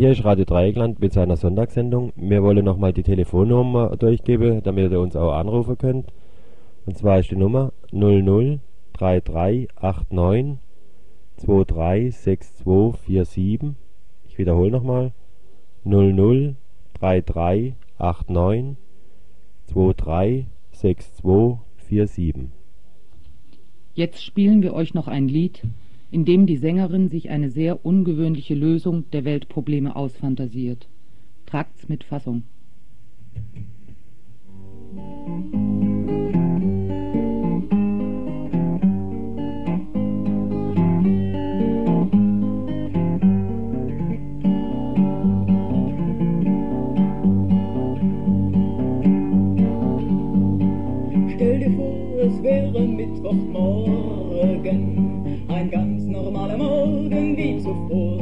hier 0.00 0.12
ist 0.12 0.24
Radio 0.24 0.46
Dreieckland 0.46 0.98
mit 0.98 1.12
seiner 1.12 1.36
Sonntagssendung. 1.36 2.14
Wir 2.16 2.42
wollen 2.42 2.64
nochmal 2.64 2.94
die 2.94 3.02
Telefonnummer 3.02 3.98
durchgeben, 3.98 4.62
damit 4.62 4.90
ihr 4.90 4.98
uns 4.98 5.14
auch 5.14 5.34
anrufen 5.34 5.76
könnt. 5.76 6.10
Und 6.86 6.96
zwar 6.96 7.18
ist 7.18 7.30
die 7.30 7.36
Nummer 7.36 7.74
00 7.92 8.60
3389 8.94 10.56
236247. 11.36 13.74
Ich 14.26 14.38
wiederhole 14.38 14.70
nochmal 14.70 15.12
003389 15.84 18.76
236247. 19.66 22.48
Jetzt 23.92 24.24
spielen 24.24 24.62
wir 24.62 24.72
euch 24.72 24.94
noch 24.94 25.08
ein 25.08 25.28
Lied, 25.28 25.62
in 26.10 26.24
dem 26.24 26.46
die 26.46 26.56
Sängerin 26.56 27.08
sich 27.08 27.30
eine 27.30 27.50
sehr 27.50 27.84
ungewöhnliche 27.84 28.54
Lösung 28.54 29.04
der 29.12 29.24
Weltprobleme 29.24 29.94
ausfantasiert. 29.94 30.88
Tragt's 31.46 31.88
mit 31.88 32.02
Fassung. 32.04 32.42
Stell 51.34 51.60
dir 51.60 51.70
vor, 51.70 51.94
es 52.20 52.42
wäre 52.42 52.86
Mittwochmorgen, 52.86 55.09
ein 55.60 55.70
ganz 55.70 56.04
normaler 56.04 56.56
Morgen 56.56 57.36
wie 57.36 57.58
zuvor. 57.58 58.16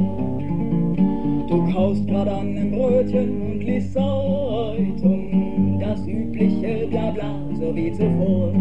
Du 1.49 1.73
kaust 1.73 2.05
grad 2.09 2.27
an 2.27 2.57
einem 2.57 2.73
Brötchen 2.73 3.43
und 3.43 3.61
liest 3.61 3.93
Zeitung, 3.93 5.79
das 5.79 6.05
übliche 6.05 6.89
Blabla, 6.91 7.33
so 7.61 7.75
wie 7.77 7.93
zuvor. 7.93 8.53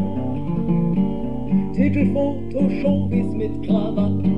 Titelfoto, 1.73 2.69
Showbiz 2.81 3.33
mit 3.33 3.63
Krawatten, 3.63 4.35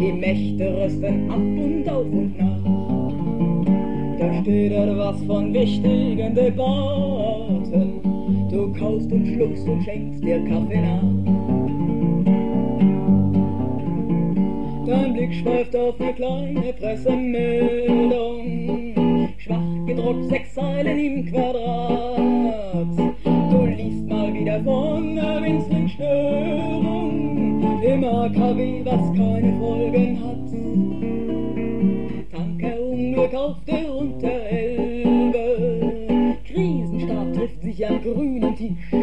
die 0.00 0.12
Mächte 0.12 0.82
rüsten 0.82 1.30
ab 1.30 1.36
und 1.36 1.88
auf 1.90 2.06
und 2.06 2.38
nach. 2.38 2.64
Da 4.18 4.32
steht 4.40 4.72
etwas 4.72 5.22
von 5.24 5.52
wichtigen 5.52 6.34
Debatten. 6.34 8.00
Du 8.50 8.72
kaust 8.72 9.12
und 9.12 9.26
schluckst 9.26 9.68
und 9.68 9.82
schenkst 9.82 10.24
dir 10.24 10.42
Kaffee 10.44 10.80
nach. 10.80 11.37
Dein 14.88 15.12
Blick 15.12 15.34
schweift 15.34 15.76
auf 15.76 16.00
eine 16.00 16.14
kleine 16.14 16.72
Pressemeldung. 16.72 19.28
Schwach 19.36 19.86
gedruckt 19.86 20.24
sechs 20.30 20.54
Zeilen 20.54 20.98
im 20.98 21.26
Quadrat. 21.26 22.16
Du 23.50 23.66
liest 23.66 24.08
mal 24.08 24.32
wieder 24.32 24.64
von 24.64 25.14
der 25.14 25.42
winzigen 25.42 25.90
Störung 25.90 27.82
im 27.82 28.02
AKW, 28.02 28.82
was 28.82 29.12
keine 29.14 29.52
Folgen 29.58 30.24
hat. 30.24 30.48
Tankerunglück 32.32 33.34
auf 33.34 33.56
der 33.66 33.94
Unterelbe. 33.94 35.92
Krisenstab 36.46 37.34
trifft 37.34 37.60
sich 37.60 37.86
am 37.86 38.02
grünen 38.02 38.56
Tisch. 38.56 38.97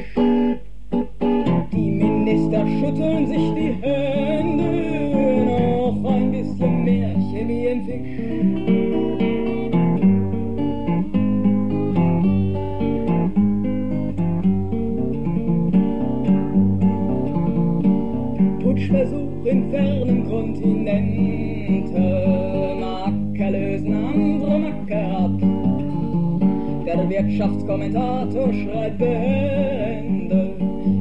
Wirtschaftskommentator 27.75 28.53
schreibt 28.53 28.97
behende. 28.97 30.55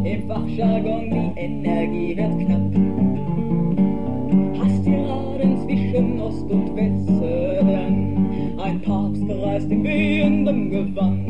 Im 0.04 0.28
Fachjargon 0.28 1.10
die 1.10 1.40
Energie 1.40 2.16
wird 2.16 2.38
knapp. 2.40 2.74
Hasttiraden 4.60 5.58
zwischen 5.64 6.20
Ost 6.20 6.50
und 6.50 6.76
Westen. 6.76 8.58
Ein 8.58 8.80
Papst 8.82 9.22
reist 9.28 9.70
in 9.70 9.84
wehendem 9.84 10.70
Gewand. 10.70 11.28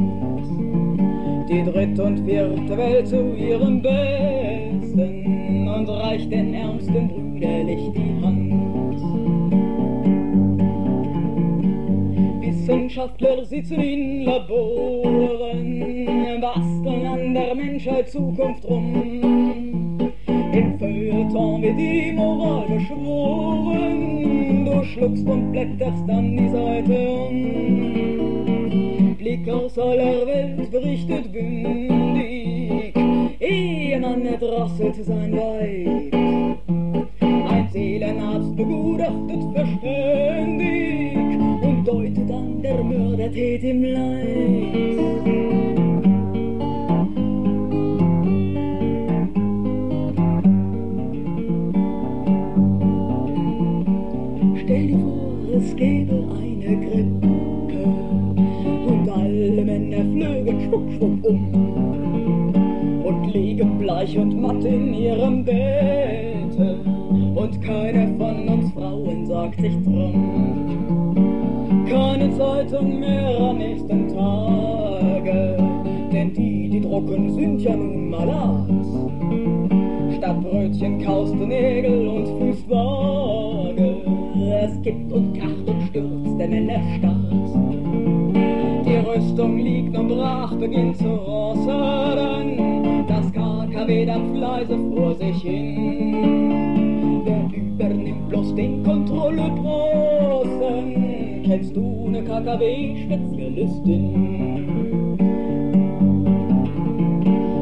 Die 1.49 1.63
dritte 1.63 2.03
und 2.05 2.21
vierte 2.25 2.77
Welt 2.77 3.07
zu 3.07 3.35
ihrem 3.35 3.83
Besten 3.83 5.69
und 5.69 5.89
reicht 5.89 6.33
den 6.33 6.55
Ärmsten 6.55 7.14
Wissenschaftler 13.55 13.63
sitzen 13.63 13.81
in 13.81 14.25
Laboren, 14.25 15.81
basteln 16.41 17.07
an 17.07 17.35
der 17.35 17.55
Menschheit 17.55 18.09
Zukunft 18.09 18.65
rum. 18.69 20.11
Im 20.27 20.79
Feuilleton 20.79 21.63
wird 21.63 21.79
die 21.79 22.13
Moral 22.13 22.67
beschworen, 22.69 24.65
du 24.65 24.85
schluckst 24.85 25.27
und 25.27 25.53
blätterst 25.53 26.03
dann 26.07 26.37
die 26.37 26.49
Seite 26.49 27.11
um. 27.11 27.45
Blick 29.19 29.49
aus 29.49 29.79
aller 29.79 30.27
Welt 30.27 30.71
berichtet 30.71 31.33
bündig, 31.33 32.95
Ehemann 33.41 34.27
erdrosselt 34.27 34.97
sein 34.97 35.33
Weib. 35.33 36.15
Ein 37.21 37.69
Seelenarzt 37.73 38.57
begutachtet 38.57 39.43
verständig 39.55 41.17
und 41.63 41.85
deutet 41.87 42.31
an 42.31 42.54
der 43.25 43.33
tät 43.33 43.65
im 43.65 43.83
Leid. 43.83 44.29
Stell 54.63 54.87
dir 54.89 54.99
vor, 54.99 55.57
es 55.57 55.77
gäbe 55.77 56.29
eine 56.39 56.77
Grippe 56.87 57.85
und 58.89 59.09
alle 59.11 59.65
Männer 59.65 60.05
flögen 60.13 60.61
schwupp, 60.63 60.93
schwupp 60.93 61.25
um 61.25 62.53
und 63.05 63.33
liegen 63.33 63.79
bleich 63.79 64.19
und 64.19 64.41
matt 64.41 64.65
in 64.65 64.93
ihrem 64.93 65.45
Bette 65.45 66.79
und 67.35 67.63
keine 67.63 68.15
von 68.19 68.49
uns 68.49 68.73
Frauen 68.73 69.27
sorgt 69.27 69.61
sich 69.61 69.75
drum. 69.85 70.64
Keine 71.95 72.29
Zeitung 72.37 72.99
mehr 72.99 73.39
am 73.39 73.59
nächsten 73.59 74.09
Tage, 74.09 75.57
denn 76.13 76.35
die, 76.35 76.69
die 76.69 76.81
drucken, 76.81 77.33
sind 77.35 77.61
ja 77.61 77.77
nun 77.77 78.11
mal 78.11 78.29
Arzt. 78.29 80.17
Statt 80.17 80.43
Brötchen 80.43 81.01
kaust 81.05 81.35
du 81.35 81.47
Nägel 81.47 82.09
und 82.09 82.69
vage. 82.69 83.97
Es 84.61 84.83
gibt 84.83 85.13
und 85.13 85.39
kracht 85.39 85.69
und 85.69 85.83
stürzt 85.83 86.41
der 86.41 86.49
Männerstaat. 86.49 87.15
Die 88.87 88.97
Rüstung 88.97 89.59
liegt 89.59 89.93
nun 89.93 90.09
brach, 90.09 90.53
beginnt 90.57 90.97
zu 90.97 91.15
rosten. 91.15 93.07
Das 93.07 93.33
KKW 93.33 94.05
dampft 94.05 94.37
leise 94.37 94.77
vor 94.97 95.15
sich 95.15 95.43
hin. 95.43 97.23
Wer 97.25 97.49
übernimmt 97.57 98.29
bloß 98.31 98.53
den 98.57 98.83
Kontrolleposten? 98.83 100.24
KKW-Spezialistin? 102.35 105.17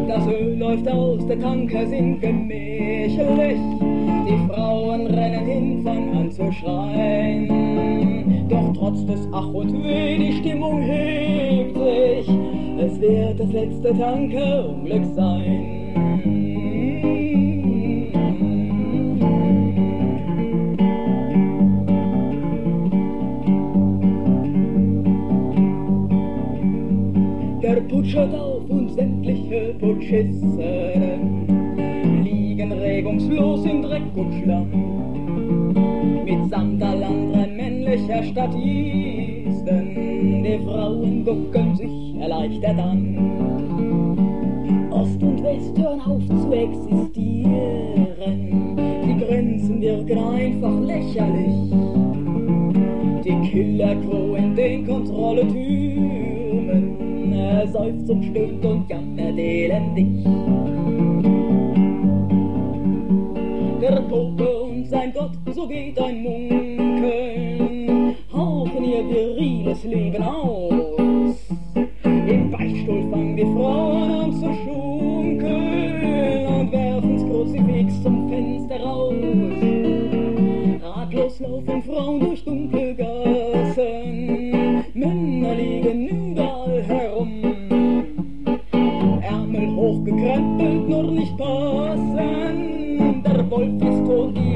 Das 0.08 0.26
Öl 0.26 0.56
läuft 0.58 0.88
aus, 0.88 1.26
der 1.26 1.38
Tanker 1.38 1.86
sinkt 1.86 2.22
gemächlich. 2.22 3.58
Die 4.26 4.38
Frauen 4.48 5.08
rennen 5.08 5.46
hin, 5.46 5.82
fangen 5.84 6.16
an 6.16 6.30
zu 6.30 6.50
schreien. 6.52 8.48
Doch 8.48 8.72
trotz 8.74 9.04
des 9.04 9.28
Ach 9.32 9.52
und 9.52 9.84
Weh, 9.84 10.16
die 10.16 10.32
Stimmung 10.38 10.80
hebt 10.80 11.76
sich. 11.76 12.30
Es 12.78 12.98
wird 12.98 13.40
das 13.40 13.52
letzte 13.52 13.92
Tankerunglück 13.98 15.04
sein. 15.14 15.71
Der 28.12 28.20
Putsch 28.20 28.30
hört 28.30 28.34
auf 28.34 28.68
und 28.68 28.90
sämtliche 28.92 29.74
Putschisten 29.78 31.46
liegen 32.22 32.72
regungslos 32.72 33.64
in 33.64 33.82
Dreck 33.82 34.02
und 34.14 34.34
Schlamm. 34.42 34.68
Mitsamt 36.24 36.82
all 36.82 37.02
anderer 37.02 37.46
männlicher 37.46 38.22
Statisten, 38.22 39.94
die 40.44 40.58
Frauen 40.64 41.24
gucken 41.24 41.74
sich 41.74 42.20
erleichtert 42.20 42.78
an. 42.78 43.16
Ost 44.90 45.22
und 45.22 45.42
West 45.42 45.78
hören 45.78 46.00
auf 46.02 46.26
zu 46.26 46.52
existieren, 46.52 47.96
sie 49.06 49.16
grinsen 49.24 49.80
wirken 49.80 50.18
einfach 50.18 50.80
lächerlich. 50.80 51.72
Die 53.24 53.40
Killercrew 53.48 54.34
in 54.34 54.54
den 54.54 54.86
Kontrolletürmen, 54.86 56.21
seufzt 57.68 58.10
und 58.10 58.24
stöhnt 58.24 58.64
und 58.64 58.88
jammert 58.88 59.38
elendig. 59.38 60.41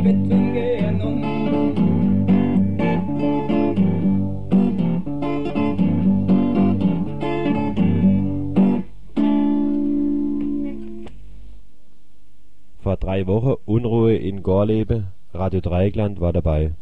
Witwen 0.07 0.53
gehen 0.53 1.01
um. 1.03 1.23
Vor 12.83 12.97
drei 12.99 13.27
Wochen 13.27 13.57
Unruhe 13.65 14.15
in 14.15 14.45
Gorlebe. 14.45 15.09
Radio 15.35 15.61
Dreieckland 15.61 16.21
war 16.21 16.33
dabei. 16.33 16.77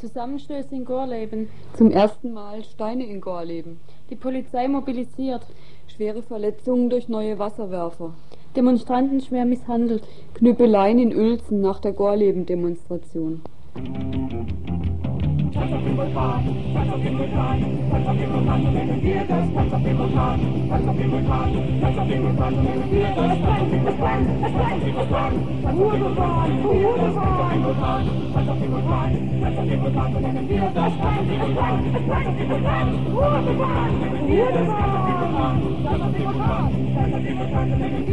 Zusammenstöße 0.00 0.74
in 0.74 0.84
Gorleben. 0.86 1.50
Zum 1.74 1.90
ersten 1.90 2.32
Mal 2.32 2.64
Steine 2.64 3.04
in 3.04 3.20
Gorleben. 3.20 3.78
Die 4.10 4.16
Polizei 4.16 4.66
mobilisiert. 4.66 5.42
Schwere 5.86 6.22
Verletzungen 6.22 6.90
durch 6.90 7.08
neue 7.08 7.38
Wasserwerfer. 7.38 8.12
Demonstranten 8.56 9.20
schwer 9.20 9.44
misshandelt. 9.44 10.02
Knüppeleien 10.34 10.98
in 10.98 11.16
Uelzen 11.16 11.60
nach 11.60 11.78
der 11.78 11.92
Gorleben-Demonstration. 11.92 13.42
Lots 15.60 15.72
of 15.74 15.84
people 15.84 16.08
talk, 16.14 16.40
lots 16.72 16.88
of 16.88 17.02
people 17.02 17.28
talk, 17.28 17.60
lots 17.60 18.08
of 18.08 18.16
people 18.16 18.44
talk, 18.46 18.60
and 18.64 18.76
they 18.76 18.84
will 18.88 19.00
hear 19.04 19.24
this. 19.28 19.46
Lots 19.52 19.72
of 19.74 19.84
people 19.84 20.08
talk, 20.08 20.40
lots 20.40 20.88
of 20.88 20.96
people 20.96 21.20
talk, 21.20 21.52
lots 21.52 21.98
of 22.00 22.08
people 22.08 22.32
talk, 22.32 22.52
and 22.56 22.64
they 22.64 22.76
will 22.80 22.88
hear 22.88 23.12
this. 23.12 23.36
Lots 23.44 23.60
of 23.60 23.68
people 23.68 23.92
talk, 24.00 24.20
lots 24.40 24.72
of 24.72 24.80
people 24.80 25.04
talk, 25.04 25.32
who 25.36 25.84
would 25.84 26.00
people 26.00 26.16
talk, 26.16 26.48
lots 28.30 28.48
of 28.48 28.56
people 28.56 28.80
talk, 28.80 29.12
lots 29.36 29.58
of 29.60 29.68
people 29.68 29.92
talk, 29.92 30.12
people 30.48 31.52
talk, 31.52 31.76
lots 32.08 32.24
of 32.24 32.36
people 32.40 32.60
talk, 32.60 32.96
who 32.96 33.20
would 33.20 33.44
people 33.44 33.60
talk, 33.60 33.86
lots 35.80 36.00
of 36.00 36.16
people 36.16 36.38
talk, 36.40 36.64
and 37.00 37.80
they 37.80 37.90
will 37.90 38.06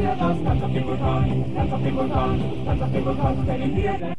people 0.74 0.98
talk, 0.98 1.24
lots 1.56 1.72
of 1.72 1.80
people 1.80 2.08
talk, 2.10 2.38
lots 2.68 2.82
of 2.82 2.92
people 2.92 3.16
talk, 3.16 3.38
and 3.38 3.48
they 3.48 3.58
will 3.58 3.76
hear 3.76 3.98
this. 3.98 4.17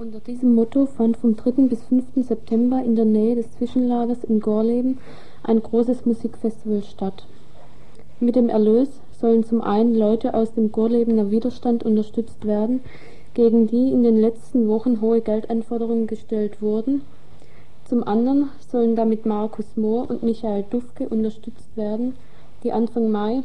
Unter 0.00 0.20
diesem 0.20 0.54
Motto 0.54 0.86
fand 0.86 1.16
vom 1.16 1.34
3. 1.34 1.62
bis 1.62 1.82
5. 1.82 2.24
September 2.24 2.80
in 2.84 2.94
der 2.94 3.04
Nähe 3.04 3.34
des 3.34 3.50
Zwischenlagers 3.56 4.22
in 4.22 4.38
Gorleben 4.38 4.98
ein 5.42 5.60
großes 5.60 6.06
Musikfestival 6.06 6.84
statt. 6.84 7.26
Mit 8.20 8.36
dem 8.36 8.48
Erlös 8.48 8.88
sollen 9.20 9.42
zum 9.42 9.60
einen 9.60 9.96
Leute 9.96 10.34
aus 10.34 10.54
dem 10.54 10.70
Gorlebener 10.70 11.32
Widerstand 11.32 11.82
unterstützt 11.82 12.46
werden, 12.46 12.78
gegen 13.34 13.66
die 13.66 13.90
in 13.90 14.04
den 14.04 14.20
letzten 14.20 14.68
Wochen 14.68 15.00
hohe 15.00 15.20
Geldanforderungen 15.20 16.06
gestellt 16.06 16.62
wurden. 16.62 17.02
Zum 17.84 18.04
anderen 18.04 18.50
sollen 18.70 18.94
damit 18.94 19.26
Markus 19.26 19.76
Mohr 19.76 20.08
und 20.08 20.22
Michael 20.22 20.64
Dufke 20.70 21.08
unterstützt 21.08 21.76
werden, 21.76 22.14
die 22.62 22.70
Anfang 22.70 23.10
Mai 23.10 23.42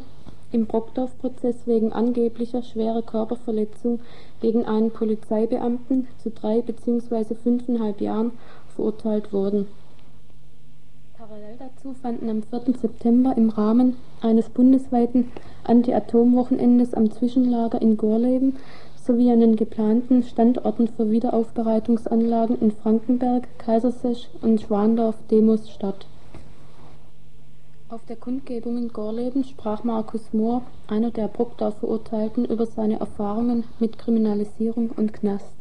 im 0.54 0.66
Brockdorf-Prozess 0.66 1.66
wegen 1.66 1.92
angeblicher 1.92 2.62
schwerer 2.62 3.02
Körperverletzung 3.02 4.00
gegen 4.40 4.64
einen 4.64 4.90
Polizeibeamten 4.90 6.06
zu 6.22 6.30
drei 6.30 6.62
bzw. 6.62 7.34
fünfeinhalb 7.34 8.00
Jahren 8.00 8.32
verurteilt 8.74 9.32
wurden. 9.32 9.66
Parallel 11.18 11.56
dazu 11.58 11.94
fanden 11.94 12.28
am 12.30 12.42
4. 12.42 12.74
September 12.80 13.36
im 13.36 13.50
Rahmen 13.50 13.96
eines 14.20 14.48
bundesweiten 14.48 15.32
Anti-Atom-Wochenendes 15.64 16.94
am 16.94 17.10
Zwischenlager 17.10 17.80
in 17.82 17.96
Gorleben 17.96 18.56
sowie 18.96 19.30
an 19.30 19.40
den 19.40 19.56
geplanten 19.56 20.22
Standorten 20.22 20.88
für 20.88 21.10
Wiederaufbereitungsanlagen 21.10 22.60
in 22.60 22.70
Frankenberg, 22.70 23.48
Kaisersesch 23.58 24.28
und 24.40 24.60
Schwandorf 24.60 25.16
Demos 25.30 25.70
statt. 25.70 26.06
Auf 27.94 28.04
der 28.06 28.16
Kundgebung 28.16 28.76
in 28.76 28.88
Gorleben 28.88 29.44
sprach 29.44 29.84
Markus 29.84 30.32
Mohr, 30.32 30.62
einer 30.88 31.12
der 31.12 31.28
Brockdorf-Verurteilten, 31.28 32.44
über 32.44 32.66
seine 32.66 32.98
Erfahrungen 32.98 33.62
mit 33.78 34.00
Kriminalisierung 34.00 34.90
und 34.96 35.12
Knast. 35.12 35.54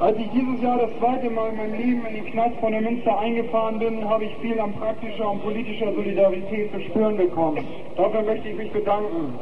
Als 0.00 0.16
ich 0.16 0.30
dieses 0.30 0.62
Jahr 0.62 0.78
das 0.78 0.88
zweite 0.98 1.28
Mal 1.28 1.50
in 1.50 1.56
meinem 1.58 1.74
Leben 1.74 2.06
in 2.06 2.14
den 2.14 2.32
Knast 2.32 2.56
von 2.58 2.72
der 2.72 2.80
Münster 2.80 3.18
eingefahren 3.18 3.78
bin, 3.80 4.08
habe 4.08 4.24
ich 4.24 4.34
viel 4.38 4.58
an 4.58 4.72
praktischer 4.76 5.30
und 5.30 5.42
politischer 5.42 5.92
Solidarität 5.92 6.72
zu 6.72 6.80
spüren 6.80 7.18
bekommen. 7.18 7.66
Dafür 7.98 8.22
möchte 8.22 8.48
ich 8.48 8.56
mich 8.56 8.72
bedanken. 8.72 9.38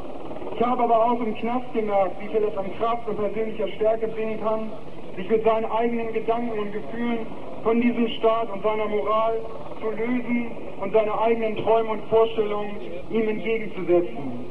Ich 0.53 0.61
habe 0.61 0.83
aber 0.83 1.11
auch 1.11 1.21
im 1.21 1.33
Knast 1.35 1.71
gemerkt, 1.73 2.19
wie 2.19 2.27
viel 2.27 2.43
es 2.43 2.57
an 2.57 2.75
Kraft 2.77 3.07
und 3.07 3.15
persönlicher 3.15 3.69
Stärke 3.69 4.09
bringen 4.09 4.41
kann, 4.41 4.69
sich 5.15 5.29
mit 5.29 5.43
seinen 5.43 5.65
eigenen 5.65 6.13
Gedanken 6.13 6.57
und 6.57 6.71
Gefühlen 6.71 7.27
von 7.63 7.79
diesem 7.81 8.07
Staat 8.09 8.51
und 8.51 8.63
seiner 8.63 8.87
Moral 8.87 9.39
zu 9.79 9.89
lösen 9.91 10.51
und 10.81 10.93
seine 10.93 11.17
eigenen 11.19 11.55
Träume 11.57 11.91
und 11.91 12.03
Vorstellungen 12.09 12.77
ihm 13.09 13.29
entgegenzusetzen. 13.29 14.45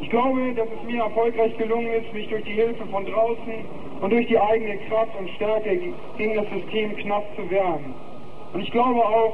Ich 0.00 0.10
glaube, 0.10 0.52
dass 0.54 0.68
es 0.68 0.86
mir 0.86 1.02
erfolgreich 1.02 1.56
gelungen 1.56 1.88
ist, 1.88 2.12
mich 2.12 2.28
durch 2.28 2.44
die 2.44 2.52
Hilfe 2.52 2.86
von 2.86 3.06
draußen 3.06 3.54
und 4.00 4.10
durch 4.10 4.26
die 4.28 4.38
eigene 4.38 4.76
Kraft 4.88 5.10
und 5.18 5.28
Stärke 5.30 5.78
gegen 6.18 6.34
das 6.34 6.46
System 6.50 6.96
Knast 6.96 7.26
zu 7.34 7.50
wehren. 7.50 7.94
Und 8.52 8.60
ich 8.60 8.70
glaube 8.70 9.00
auch, 9.00 9.32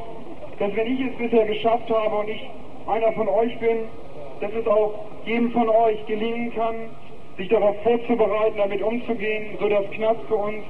dass 0.58 0.74
wenn 0.74 0.86
ich 0.86 1.00
es 1.00 1.16
bisher 1.16 1.44
geschafft 1.46 1.90
habe 1.90 2.16
und 2.16 2.28
ich 2.28 2.48
einer 2.86 3.12
von 3.12 3.28
euch 3.28 3.58
bin, 3.58 3.88
dass 4.40 4.52
es 4.52 4.66
auch 4.66 4.94
jedem 5.24 5.50
von 5.50 5.68
euch 5.68 6.06
gelingen 6.06 6.52
kann, 6.54 6.90
sich 7.36 7.48
darauf 7.48 7.76
vorzubereiten, 7.82 8.56
damit 8.56 8.82
umzugehen, 8.82 9.56
sodass 9.58 9.90
Knast 9.90 10.20
für 10.28 10.36
uns 10.36 10.64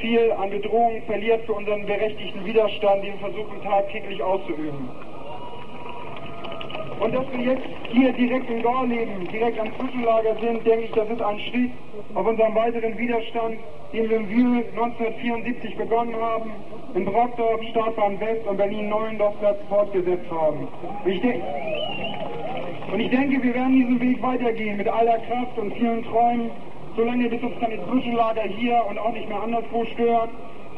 viel 0.00 0.32
an 0.32 0.50
Bedrohungen 0.50 1.02
verliert 1.02 1.44
für 1.46 1.54
unseren 1.54 1.86
berechtigten 1.86 2.44
Widerstand, 2.44 3.04
den 3.04 3.12
wir 3.12 3.20
versuchen 3.20 3.62
tagtäglich 3.62 4.22
auszuüben. 4.22 4.88
Und 7.00 7.14
dass 7.14 7.24
wir 7.30 7.52
jetzt 7.52 7.66
hier 7.90 8.12
direkt 8.12 8.48
in 8.48 8.62
Gorleben, 8.62 9.28
direkt 9.28 9.58
am 9.58 9.68
Zwischenlager 9.78 10.34
sind, 10.40 10.66
denke 10.66 10.86
ich, 10.86 10.92
das 10.92 11.08
ist 11.10 11.20
ein 11.20 11.38
Schritt 11.40 11.70
auf 12.14 12.26
unserem 12.26 12.54
weiteren 12.54 12.96
Widerstand, 12.96 13.58
den 13.92 14.08
wir 14.08 14.16
in 14.16 14.30
Wühl 14.30 14.64
1974 14.74 15.76
begonnen 15.76 16.16
haben, 16.16 16.50
in 16.94 17.04
Brockdorf, 17.04 17.60
Startbahn 17.70 18.18
West 18.20 18.46
und 18.46 18.56
Berlin-Neuendorfplatz 18.56 19.58
fortgesetzt 19.68 20.30
haben. 20.30 20.68
Ich, 21.04 21.22
und 22.92 23.00
ich 23.00 23.10
denke, 23.10 23.42
wir 23.42 23.54
werden 23.54 23.72
diesen 23.72 24.00
Weg 24.00 24.22
weitergehen 24.22 24.76
mit 24.76 24.88
aller 24.88 25.18
Kraft 25.18 25.58
und 25.58 25.72
vielen 25.74 26.04
Träumen, 26.04 26.50
solange 26.96 27.28
bis 27.28 27.42
uns 27.42 27.58
keine 27.60 27.78
Zwischenlager 27.88 28.42
hier 28.42 28.84
und 28.88 28.98
auch 28.98 29.12
nicht 29.12 29.28
mehr 29.28 29.42
anderswo 29.42 29.84
stören. 29.86 30.30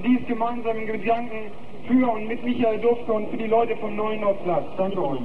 Dies 0.05 0.27
gemeinsam 0.27 0.79
in 0.79 0.87
Gedanken 0.87 1.51
für 1.87 2.11
und 2.11 2.27
mit 2.27 2.43
Michael 2.45 2.79
Dufke 2.79 3.13
und 3.13 3.29
für 3.31 3.37
die 3.37 3.47
Leute 3.47 3.77
vom 3.77 3.95
Neuendorfplatz. 3.97 4.65
Danke 4.77 5.03
euch. 5.03 5.19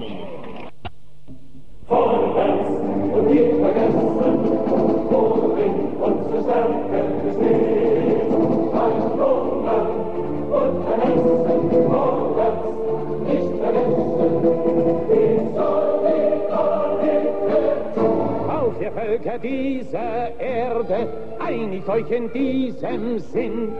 Vorwärts 1.88 2.70
und 2.70 3.28
nicht 3.30 3.54
vergessen, 3.62 4.20
worin 5.10 5.74
unsere 6.02 6.44
Stärke 6.44 7.04
besteht. 7.24 8.34
Ein 8.74 8.96
Hunger 9.14 9.90
und 10.52 10.88
ein 10.88 11.02
Essen, 11.02 11.88
vorwärts, 11.88 12.73
Völker 18.94 19.40
dieser 19.40 20.40
Erde, 20.40 21.08
einigt 21.40 21.90
euch 21.90 22.10
in 22.12 22.32
diesem 22.32 23.20
Sinn, 23.20 23.74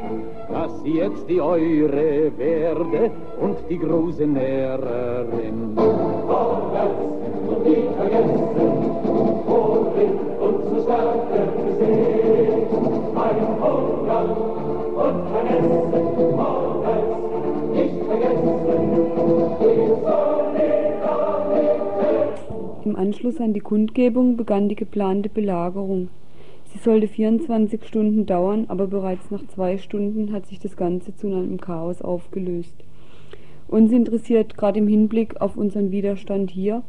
dass 0.52 0.72
ihr 0.84 1.06
jetzt 1.06 1.30
die 1.30 1.40
eure 1.40 2.32
werde 2.38 3.12
und 3.40 3.58
die 3.70 3.78
große 3.78 4.26
Näherin. 4.26 5.74
Vorwärts! 5.76 7.33
Anschluss 23.14 23.40
an 23.40 23.54
die 23.54 23.60
Kundgebung 23.60 24.38
begann 24.38 24.70
die 24.70 24.76
geplante 24.76 25.30
Belagerung. 25.30 26.10
Sie 26.72 26.80
sollte 26.80 27.08
24 27.08 27.86
Stunden 27.86 28.26
dauern, 28.26 28.66
aber 28.70 28.88
bereits 28.88 29.30
nach 29.30 29.46
zwei 29.50 29.78
Stunden 29.78 30.34
hat 30.34 30.48
sich 30.48 30.58
das 30.60 30.76
Ganze 30.76 31.16
zu 31.16 31.28
einem 31.28 31.62
Chaos 31.62 32.02
aufgelöst. 32.02 32.74
Uns 33.68 33.92
interessiert 33.92 34.58
gerade 34.58 34.80
im 34.80 34.88
Hinblick 34.88 35.40
auf 35.42 35.58
unseren 35.58 35.92
Widerstand 35.92 36.50
hier, 36.50 36.82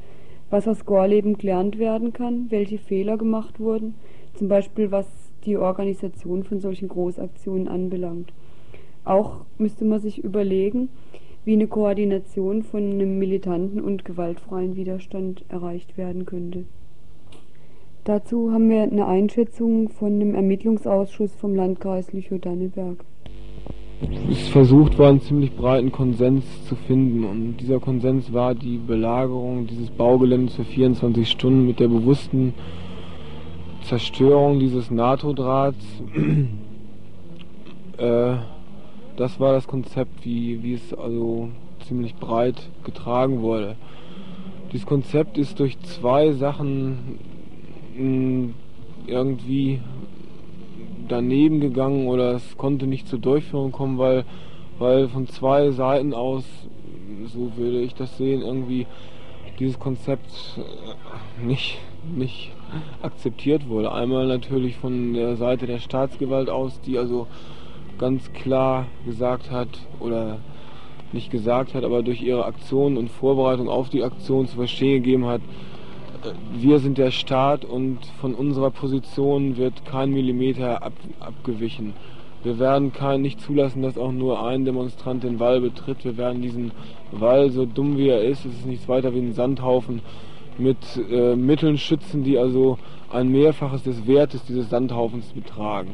was 0.49 0.67
aus 0.67 0.87
Gorleben 0.87 1.37
gelernt 1.37 1.79
werden 1.79 2.15
kann, 2.15 2.47
welche 2.51 2.79
Fehler 2.79 3.19
gemacht 3.19 3.61
wurden, 3.61 3.93
zum 4.33 4.49
Beispiel 4.49 4.91
was 4.91 5.07
die 5.45 5.59
Organisation 5.59 6.43
von 6.43 6.59
solchen 6.59 6.89
Großaktionen 6.89 7.69
anbelangt. 7.69 8.33
Auch 9.05 9.45
müsste 9.59 9.85
man 9.85 10.01
sich 10.01 10.25
überlegen, 10.25 10.89
wie 11.45 11.53
eine 11.53 11.67
Koordination 11.67 12.63
von 12.63 12.83
einem 12.83 13.19
militanten 13.19 13.81
und 13.81 14.05
gewaltfreien 14.05 14.77
Widerstand 14.77 15.45
erreicht 15.49 15.97
werden 15.99 16.27
könnte. 16.27 16.65
Dazu 18.05 18.53
haben 18.53 18.69
wir 18.69 18.83
eine 18.83 19.07
Einschätzung 19.07 19.89
von 19.89 20.15
einem 20.15 20.35
Ermittlungsausschuss 20.35 21.35
vom 21.35 21.55
Landkreis 21.55 22.13
Lüchow-Danneberg. 22.13 23.05
Es 24.31 24.43
ist 24.43 24.49
versucht 24.51 24.99
worden, 24.99 25.21
ziemlich 25.21 25.55
breiten 25.55 25.91
Konsens 25.91 26.45
zu 26.67 26.75
finden. 26.75 27.25
Und 27.25 27.57
dieser 27.59 27.81
Konsens 27.81 28.33
war 28.33 28.55
die 28.55 28.77
Belagerung 28.77 29.67
dieses 29.67 29.91
Baugeländes 29.91 30.57
für 30.57 30.65
24 30.65 31.29
Stunden 31.31 31.67
mit 31.67 31.81
der 31.81 31.89
bewussten 31.89 32.53
Zerstörung 33.83 34.59
dieses 34.59 34.91
NATO-Drahts. 34.91 36.03
äh, 37.99 38.35
das 39.17 39.39
war 39.41 39.53
das 39.53 39.67
Konzept, 39.67 40.25
wie, 40.25 40.63
wie 40.63 40.75
es 40.75 40.93
also 40.93 41.49
ziemlich 41.87 42.15
breit 42.17 42.69
getragen 42.85 43.43
wurde. 43.43 43.77
Dieses 44.73 44.87
Konzept 44.87 45.39
ist 45.39 45.61
durch 45.61 45.79
zwei 45.81 46.33
Sachen 46.33 47.19
irgendwie 49.07 49.81
daneben 51.09 51.61
gegangen 51.61 52.09
oder 52.09 52.33
es 52.33 52.57
konnte 52.57 52.87
nicht 52.87 53.07
zur 53.07 53.19
Durchführung 53.19 53.73
kommen, 53.73 53.99
weil, 53.99 54.25
weil 54.79 55.09
von 55.09 55.29
zwei 55.29 55.71
Seiten 55.71 56.15
aus, 56.15 56.45
so 57.27 57.53
würde 57.57 57.83
ich 57.83 57.95
das 57.95 58.17
sehen, 58.17 58.43
irgendwie 58.43 58.87
dieses 59.59 59.79
Konzept 59.79 60.27
äh, 60.57 61.45
nicht, 61.45 61.79
nicht 62.17 62.51
akzeptiert 63.03 63.69
wurde. 63.69 63.93
Einmal 63.93 64.27
natürlich 64.27 64.77
von 64.77 65.15
der 65.15 65.37
Seite 65.37 65.67
der 65.67 65.79
Staatsgewalt 65.79 66.51
aus, 66.51 66.81
die 66.81 66.99
also 66.99 67.27
ganz 67.99 68.33
klar 68.33 68.87
gesagt 69.07 69.51
hat 69.51 69.69
oder 70.01 70.39
nicht 71.13 71.31
gesagt 71.31 71.75
hat, 71.75 71.85
aber 71.85 72.03
durch 72.03 72.21
ihre 72.23 72.45
Aktion 72.45 72.97
und 72.97 73.11
Vorbereitung 73.11 73.69
auf 73.69 73.89
die 73.89 74.03
Aktion 74.03 74.49
zu 74.49 74.57
verstehen 74.57 75.03
gegeben 75.03 75.27
hat, 75.27 75.41
wir 76.57 76.79
sind 76.79 76.99
der 76.99 77.11
Staat 77.11 77.65
und 77.65 77.99
von 78.21 78.35
unserer 78.35 78.71
Position 78.71 79.57
wird 79.57 79.85
kein 79.85 80.11
Millimeter 80.11 80.83
ab, 80.83 80.93
abgewichen. 81.21 81.93
Wir 82.43 82.59
werden 82.59 82.93
kein, 82.93 83.23
nicht 83.23 83.41
zulassen, 83.41 83.83
dass 83.83 83.97
auch 83.97 84.13
nur 84.13 84.47
ein 84.47 84.65
Demonstrant 84.65 85.25
den 85.25 85.41
Wall 85.41 85.61
betritt. 85.61 86.05
Wir 86.05 86.17
werden 86.17 86.43
diesen 86.43 86.73
Wall, 87.11 87.51
so 87.51 87.65
dumm 87.65 87.97
wie 87.97 88.09
er 88.09 88.23
ist, 88.23 88.45
es 88.45 88.53
ist 88.53 88.67
nichts 88.67 88.89
weiter 88.89 89.15
wie 89.15 89.21
ein 89.21 89.33
Sandhaufen, 89.33 90.03
mit 90.59 90.79
äh, 91.11 91.35
Mitteln 91.37 91.79
schützen, 91.79 92.23
die 92.23 92.39
also 92.39 92.79
ein 93.11 93.29
Mehrfaches 93.29 93.83
des 93.83 94.07
Wertes 94.07 94.45
dieses 94.45 94.71
Sandhaufens 94.71 95.33
betragen. 95.33 95.93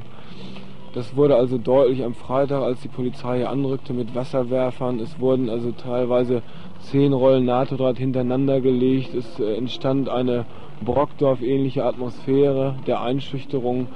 Das 0.93 1.15
wurde 1.15 1.37
also 1.37 1.57
deutlich 1.57 2.03
am 2.03 2.15
Freitag, 2.15 2.63
als 2.63 2.81
die 2.81 2.89
Polizei 2.89 3.39
hier 3.39 3.51
anrückte 3.51 3.93
mit 3.93 4.13
Wasserwerfern. 4.17 4.99
Es 4.99 5.21
wurden 5.21 5.49
also 5.49 5.71
teilweise 5.71 6.43
zehn 6.81 7.13
Rollen 7.13 7.45
NATO-Draht 7.45 7.99
hintereinander 7.99 8.61
gelegt. 8.61 9.15
Es 9.15 9.39
äh, 9.39 9.55
entstand 9.55 10.09
eine 10.09 10.47
Brockdorf-ähnliche 10.85 11.85
Atmosphäre 11.85 12.75
der 12.89 13.03
Einschüchterung. 13.03 13.87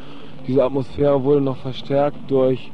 Diese 0.47 0.63
Atmosphäre 0.63 1.25
wurde 1.25 1.41
noch 1.41 1.57
verstärkt 1.57 2.31
durch 2.31 2.71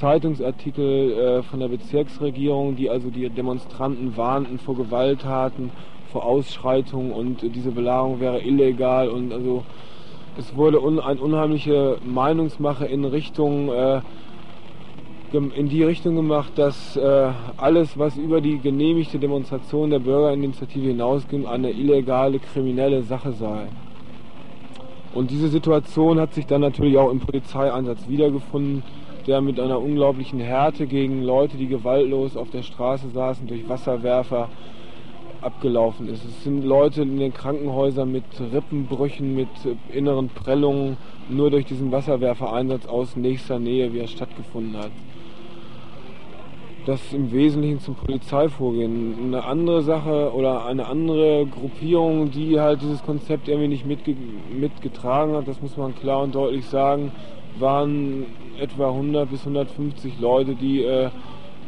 Zeitungsartikel 0.00 1.12
äh, 1.12 1.42
von 1.42 1.60
der 1.60 1.68
Bezirksregierung, 1.68 2.74
die 2.74 2.88
also 2.88 3.10
die 3.10 3.28
Demonstranten 3.28 4.16
warnten 4.16 4.58
vor 4.58 4.76
Gewalttaten, 4.76 5.72
vor 6.10 6.24
Ausschreitungen 6.24 7.12
und 7.12 7.42
äh, 7.42 7.50
diese 7.50 7.72
Belagerung 7.72 8.20
wäre 8.20 8.40
illegal 8.40 9.10
und 9.10 9.30
also 9.30 9.64
es 10.38 10.56
wurde 10.56 10.80
un 10.80 11.00
eine 11.00 11.20
unheimliche 11.20 11.98
Meinungsmache 12.04 12.86
in 12.86 13.04
Richtung 13.04 13.70
äh, 13.70 14.00
in 15.32 15.68
die 15.68 15.82
Richtung 15.82 16.16
gemacht, 16.16 16.52
dass 16.56 16.96
äh, 16.96 17.30
alles, 17.58 17.98
was 17.98 18.16
über 18.16 18.40
die 18.40 18.58
genehmigte 18.60 19.18
Demonstration 19.18 19.90
der 19.90 19.98
Bürgerinitiative 19.98 20.88
hinausging, 20.88 21.46
eine 21.46 21.70
illegale, 21.70 22.38
kriminelle 22.38 23.02
Sache 23.02 23.32
sei. 23.32 23.66
Und 25.12 25.30
diese 25.30 25.48
Situation 25.48 26.18
hat 26.18 26.32
sich 26.32 26.46
dann 26.46 26.62
natürlich 26.62 26.96
auch 26.96 27.10
im 27.10 27.20
Polizeieinsatz 27.20 28.08
wiedergefunden, 28.08 28.82
der 29.26 29.42
mit 29.42 29.60
einer 29.60 29.78
unglaublichen 29.78 30.40
Härte 30.40 30.86
gegen 30.86 31.22
Leute, 31.22 31.58
die 31.58 31.66
gewaltlos 31.66 32.34
auf 32.34 32.48
der 32.48 32.62
Straße 32.62 33.10
saßen, 33.10 33.46
durch 33.46 33.68
Wasserwerfer 33.68 34.48
abgelaufen 35.42 36.08
ist. 36.08 36.24
Es 36.24 36.44
sind 36.44 36.64
Leute 36.64 37.02
in 37.02 37.18
den 37.18 37.32
Krankenhäusern 37.32 38.10
mit 38.10 38.24
Rippenbrüchen, 38.52 39.34
mit 39.34 39.48
inneren 39.92 40.28
Prellungen, 40.28 40.96
nur 41.28 41.50
durch 41.50 41.66
diesen 41.66 41.92
Wasserwerfereinsatz 41.92 42.86
aus 42.86 43.16
nächster 43.16 43.58
Nähe, 43.58 43.92
wie 43.92 43.98
er 43.98 44.08
stattgefunden 44.08 44.76
hat 44.76 44.90
das 46.88 47.12
im 47.12 47.30
Wesentlichen 47.32 47.80
zum 47.80 47.96
Polizeivorgehen. 47.96 49.14
Eine 49.22 49.44
andere 49.44 49.82
Sache 49.82 50.32
oder 50.32 50.64
eine 50.64 50.86
andere 50.86 51.44
Gruppierung, 51.44 52.30
die 52.30 52.58
halt 52.58 52.80
dieses 52.80 53.02
Konzept 53.02 53.46
irgendwie 53.46 53.68
nicht 53.68 53.84
mitge 53.84 54.16
mitgetragen 54.50 55.34
hat, 55.34 55.46
das 55.46 55.60
muss 55.60 55.76
man 55.76 55.94
klar 55.94 56.22
und 56.22 56.34
deutlich 56.34 56.64
sagen, 56.64 57.12
waren 57.58 58.24
etwa 58.58 58.88
100 58.88 59.28
bis 59.28 59.40
150 59.40 60.18
Leute, 60.18 60.54
die 60.54 60.82
äh, 60.82 61.10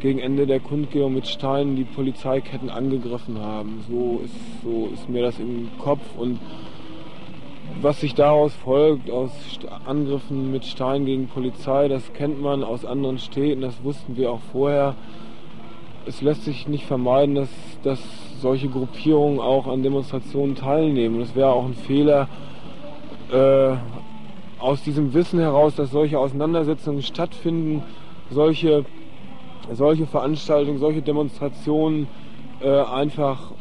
gegen 0.01 0.19
Ende 0.19 0.47
der 0.47 0.59
Kundgebung 0.59 1.13
mit 1.13 1.27
Steinen 1.27 1.75
die 1.75 1.83
Polizeiketten 1.83 2.69
angegriffen 2.69 3.39
haben. 3.39 3.83
So 3.89 4.21
ist, 4.23 4.63
so 4.63 4.89
ist 4.93 5.09
mir 5.09 5.21
das 5.21 5.39
im 5.39 5.69
Kopf 5.77 6.01
und 6.17 6.39
was 7.81 8.01
sich 8.01 8.13
daraus 8.13 8.53
folgt, 8.53 9.09
aus 9.09 9.31
Angriffen 9.85 10.51
mit 10.51 10.65
Steinen 10.65 11.05
gegen 11.05 11.27
Polizei, 11.27 11.87
das 11.87 12.13
kennt 12.13 12.41
man 12.41 12.63
aus 12.63 12.85
anderen 12.85 13.17
Städten, 13.17 13.61
das 13.61 13.83
wussten 13.83 14.17
wir 14.17 14.31
auch 14.31 14.41
vorher. 14.51 14.95
Es 16.05 16.21
lässt 16.21 16.43
sich 16.43 16.67
nicht 16.67 16.85
vermeiden, 16.85 17.35
dass, 17.35 17.49
dass 17.83 17.99
solche 18.41 18.67
Gruppierungen 18.67 19.39
auch 19.39 19.67
an 19.67 19.83
Demonstrationen 19.83 20.55
teilnehmen. 20.55 21.21
Es 21.21 21.35
wäre 21.35 21.51
auch 21.51 21.65
ein 21.65 21.75
Fehler, 21.75 22.27
äh, 23.31 23.75
aus 24.59 24.83
diesem 24.83 25.13
Wissen 25.13 25.39
heraus, 25.39 25.75
dass 25.75 25.91
solche 25.91 26.19
Auseinandersetzungen 26.19 27.01
stattfinden, 27.01 27.83
solche, 28.29 28.85
solche 29.73 30.05
Veranstaltungen, 30.05 30.79
solche 30.79 31.01
Demonstrationen 31.01 32.07
äh, 32.61 32.69
einfach 32.69 33.51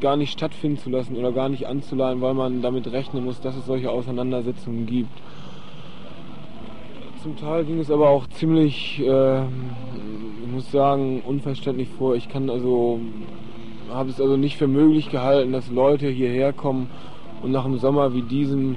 gar 0.00 0.16
nicht 0.16 0.32
stattfinden 0.32 0.78
zu 0.78 0.90
lassen 0.90 1.16
oder 1.16 1.32
gar 1.32 1.48
nicht 1.48 1.66
anzuleihen, 1.66 2.20
weil 2.20 2.34
man 2.34 2.62
damit 2.62 2.90
rechnen 2.92 3.24
muss, 3.24 3.40
dass 3.40 3.56
es 3.56 3.66
solche 3.66 3.90
Auseinandersetzungen 3.90 4.86
gibt. 4.86 5.10
Zum 7.22 7.36
Teil 7.36 7.64
ging 7.64 7.80
es 7.80 7.90
aber 7.90 8.10
auch 8.10 8.26
ziemlich, 8.28 9.00
äh, 9.00 9.42
ich 9.42 10.52
muss 10.52 10.70
sagen, 10.70 11.22
unverständlich 11.26 11.88
vor. 11.88 12.14
Ich 12.14 12.28
kann 12.28 12.50
also, 12.50 13.00
habe 13.90 14.10
es 14.10 14.20
also 14.20 14.36
nicht 14.36 14.56
für 14.56 14.68
möglich 14.68 15.10
gehalten, 15.10 15.52
dass 15.52 15.70
Leute 15.70 16.08
hierher 16.08 16.52
kommen 16.52 16.88
und 17.42 17.50
nach 17.52 17.64
einem 17.64 17.78
Sommer 17.78 18.14
wie 18.14 18.22
diesem 18.22 18.76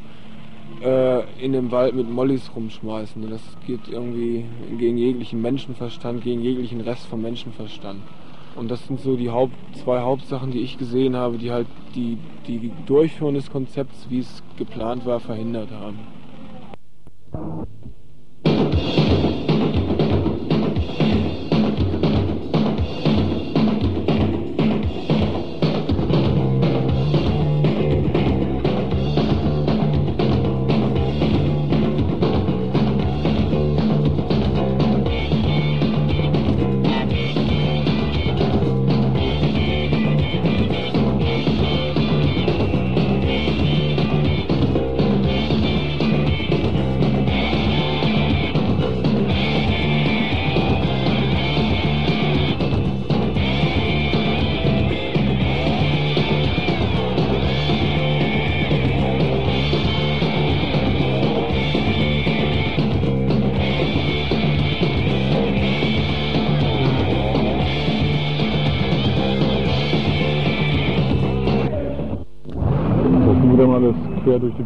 äh, 0.81 1.23
in 1.43 1.53
dem 1.53 1.71
Wald 1.71 1.95
mit 1.95 2.09
Mollys 2.09 2.51
rumschmeißen. 2.55 3.29
Das 3.29 3.41
geht 3.65 3.87
irgendwie 3.87 4.45
gegen 4.77 4.97
jeglichen 4.97 5.41
Menschenverstand, 5.41 6.23
gegen 6.23 6.41
jeglichen 6.41 6.81
Rest 6.81 7.07
vom 7.07 7.21
Menschenverstand. 7.21 8.01
Und 8.55 8.69
das 8.69 8.85
sind 8.87 8.99
so 8.99 9.15
die 9.15 9.29
Haupt, 9.29 9.53
zwei 9.75 10.01
Hauptsachen, 10.01 10.51
die 10.51 10.59
ich 10.59 10.77
gesehen 10.77 11.15
habe, 11.15 11.37
die 11.37 11.51
halt 11.51 11.67
die, 11.95 12.17
die 12.47 12.71
Durchführung 12.85 13.35
des 13.35 13.49
Konzepts, 13.49 14.07
wie 14.09 14.19
es 14.19 14.43
geplant 14.57 15.05
war, 15.05 15.19
verhindert 15.19 15.69
haben. 15.71 15.99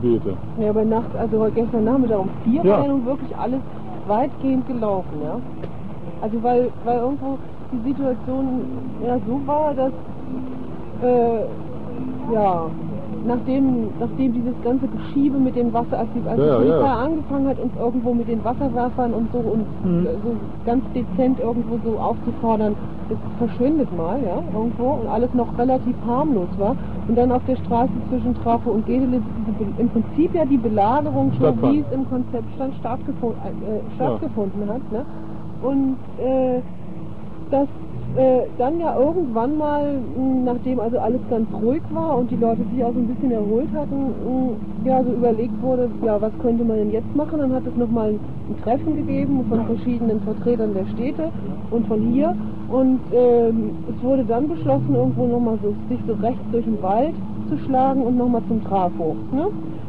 Beete. 0.03 0.37
Ja, 0.57 0.69
aber 0.69 0.83
nachts, 0.83 1.15
also 1.15 1.39
heute 1.39 1.61
gestern 1.61 1.85
Nachmittag 1.85 2.19
um 2.19 2.29
vier 2.43 2.61
Ja. 2.63 2.71
war 2.75 2.81
ja 2.83 2.87
nun 2.89 3.05
wirklich 3.05 3.35
alles 3.37 3.61
weitgehend 4.05 4.67
gelaufen, 4.67 5.21
ja. 5.23 5.39
Also 6.21 6.43
weil, 6.43 6.71
weil 6.83 6.97
irgendwo 6.99 7.39
die 7.71 7.79
Situation 7.89 8.99
ja 9.01 9.17
so 9.25 9.41
war, 9.47 9.73
dass 9.73 9.93
äh, 11.01 12.33
ja 12.33 12.69
nachdem, 13.25 13.87
nachdem 13.99 14.33
dieses 14.33 14.53
ganze 14.63 14.87
Geschiebe 14.87 15.37
mit 15.37 15.55
dem 15.55 15.71
Wasser, 15.73 15.99
als 15.99 16.09
die, 16.15 16.27
als 16.27 16.37
Ja, 16.39 16.43
die 16.43 16.49
ja, 16.49 16.57
Polizei 16.57 16.85
ja. 16.87 16.95
angefangen 17.05 17.47
hat, 17.47 17.59
uns 17.59 17.73
irgendwo 17.79 18.13
mit 18.13 18.27
den 18.27 18.43
Wasserwerfern 18.43 19.13
und 19.13 19.31
so 19.31 19.37
und 19.39 19.65
Mhm. 19.83 20.05
äh, 20.05 20.09
so 20.23 20.35
ganz 20.65 20.83
dezent 20.93 21.39
irgendwo 21.39 21.77
so 21.83 21.97
aufzufordern, 21.99 22.75
das 23.09 23.17
verschwindet 23.37 23.95
mal, 23.97 24.17
ja, 24.23 24.41
irgendwo 24.57 24.91
und 25.01 25.07
alles 25.07 25.33
noch 25.33 25.57
relativ 25.57 25.95
harmlos 26.07 26.47
war. 26.57 26.75
Und 27.07 27.17
dann 27.17 27.31
auf 27.31 27.41
der 27.47 27.57
Straße 27.57 27.91
zwischen 28.09 28.33
Trafo 28.43 28.71
und 28.71 28.85
Gedelitz 28.85 29.23
diese, 29.47 29.69
im 29.81 29.89
Prinzip 29.89 30.33
ja 30.33 30.45
die 30.45 30.57
Belagerung, 30.57 31.31
so 31.39 31.53
wie 31.63 31.79
es 31.79 31.85
im 31.93 32.07
Konzept 32.09 32.45
stand, 32.55 32.73
stattgefunden, 32.75 33.37
äh, 33.43 33.95
stattgefunden 33.95 34.69
hat. 34.69 34.91
Ne? 34.91 35.05
Und 35.61 35.95
äh, 36.17 36.59
dass 37.51 37.67
äh, 38.15 38.41
dann 38.57 38.79
ja 38.79 38.95
irgendwann 38.97 39.57
mal, 39.57 39.95
nachdem 40.43 40.79
also 40.79 40.99
alles 40.99 41.21
ganz 41.29 41.47
ruhig 41.51 41.81
war 41.91 42.17
und 42.17 42.29
die 42.29 42.35
Leute 42.35 42.61
sich 42.71 42.83
auch 42.83 42.93
so 42.93 42.99
ein 42.99 43.07
bisschen 43.07 43.31
erholt 43.31 43.69
hatten, 43.73 44.11
ja, 44.85 45.03
so 45.03 45.11
überlegt 45.11 45.59
wurde, 45.61 45.89
ja, 46.05 46.21
was 46.21 46.31
könnte 46.41 46.63
man 46.63 46.77
denn 46.77 46.91
jetzt 46.91 47.15
machen? 47.15 47.39
Dann 47.39 47.53
hat 47.53 47.63
es 47.65 47.75
nochmal 47.75 48.09
ein, 48.09 48.19
ein 48.49 48.61
Treffen 48.63 48.95
gegeben 48.97 49.43
von 49.49 49.65
verschiedenen 49.65 50.21
Vertretern 50.21 50.73
der 50.73 50.85
Städte 50.93 51.29
und 51.71 51.87
von 51.87 52.01
hier. 52.11 52.35
Und 52.69 52.99
ähm, 53.13 53.71
es 53.89 54.03
wurde 54.03 54.23
dann 54.25 54.47
beschlossen, 54.47 54.93
irgendwo 54.93 55.25
nochmal 55.25 55.57
so, 55.63 55.73
sich 55.89 55.99
so 56.07 56.13
rechts 56.13 56.43
durch 56.51 56.65
den 56.65 56.81
Wald 56.81 57.13
zu 57.49 57.57
schlagen 57.65 58.03
und 58.03 58.17
nochmal 58.17 58.41
zum 58.47 58.63
Trafo. 58.63 59.15
Ne? 59.31 59.47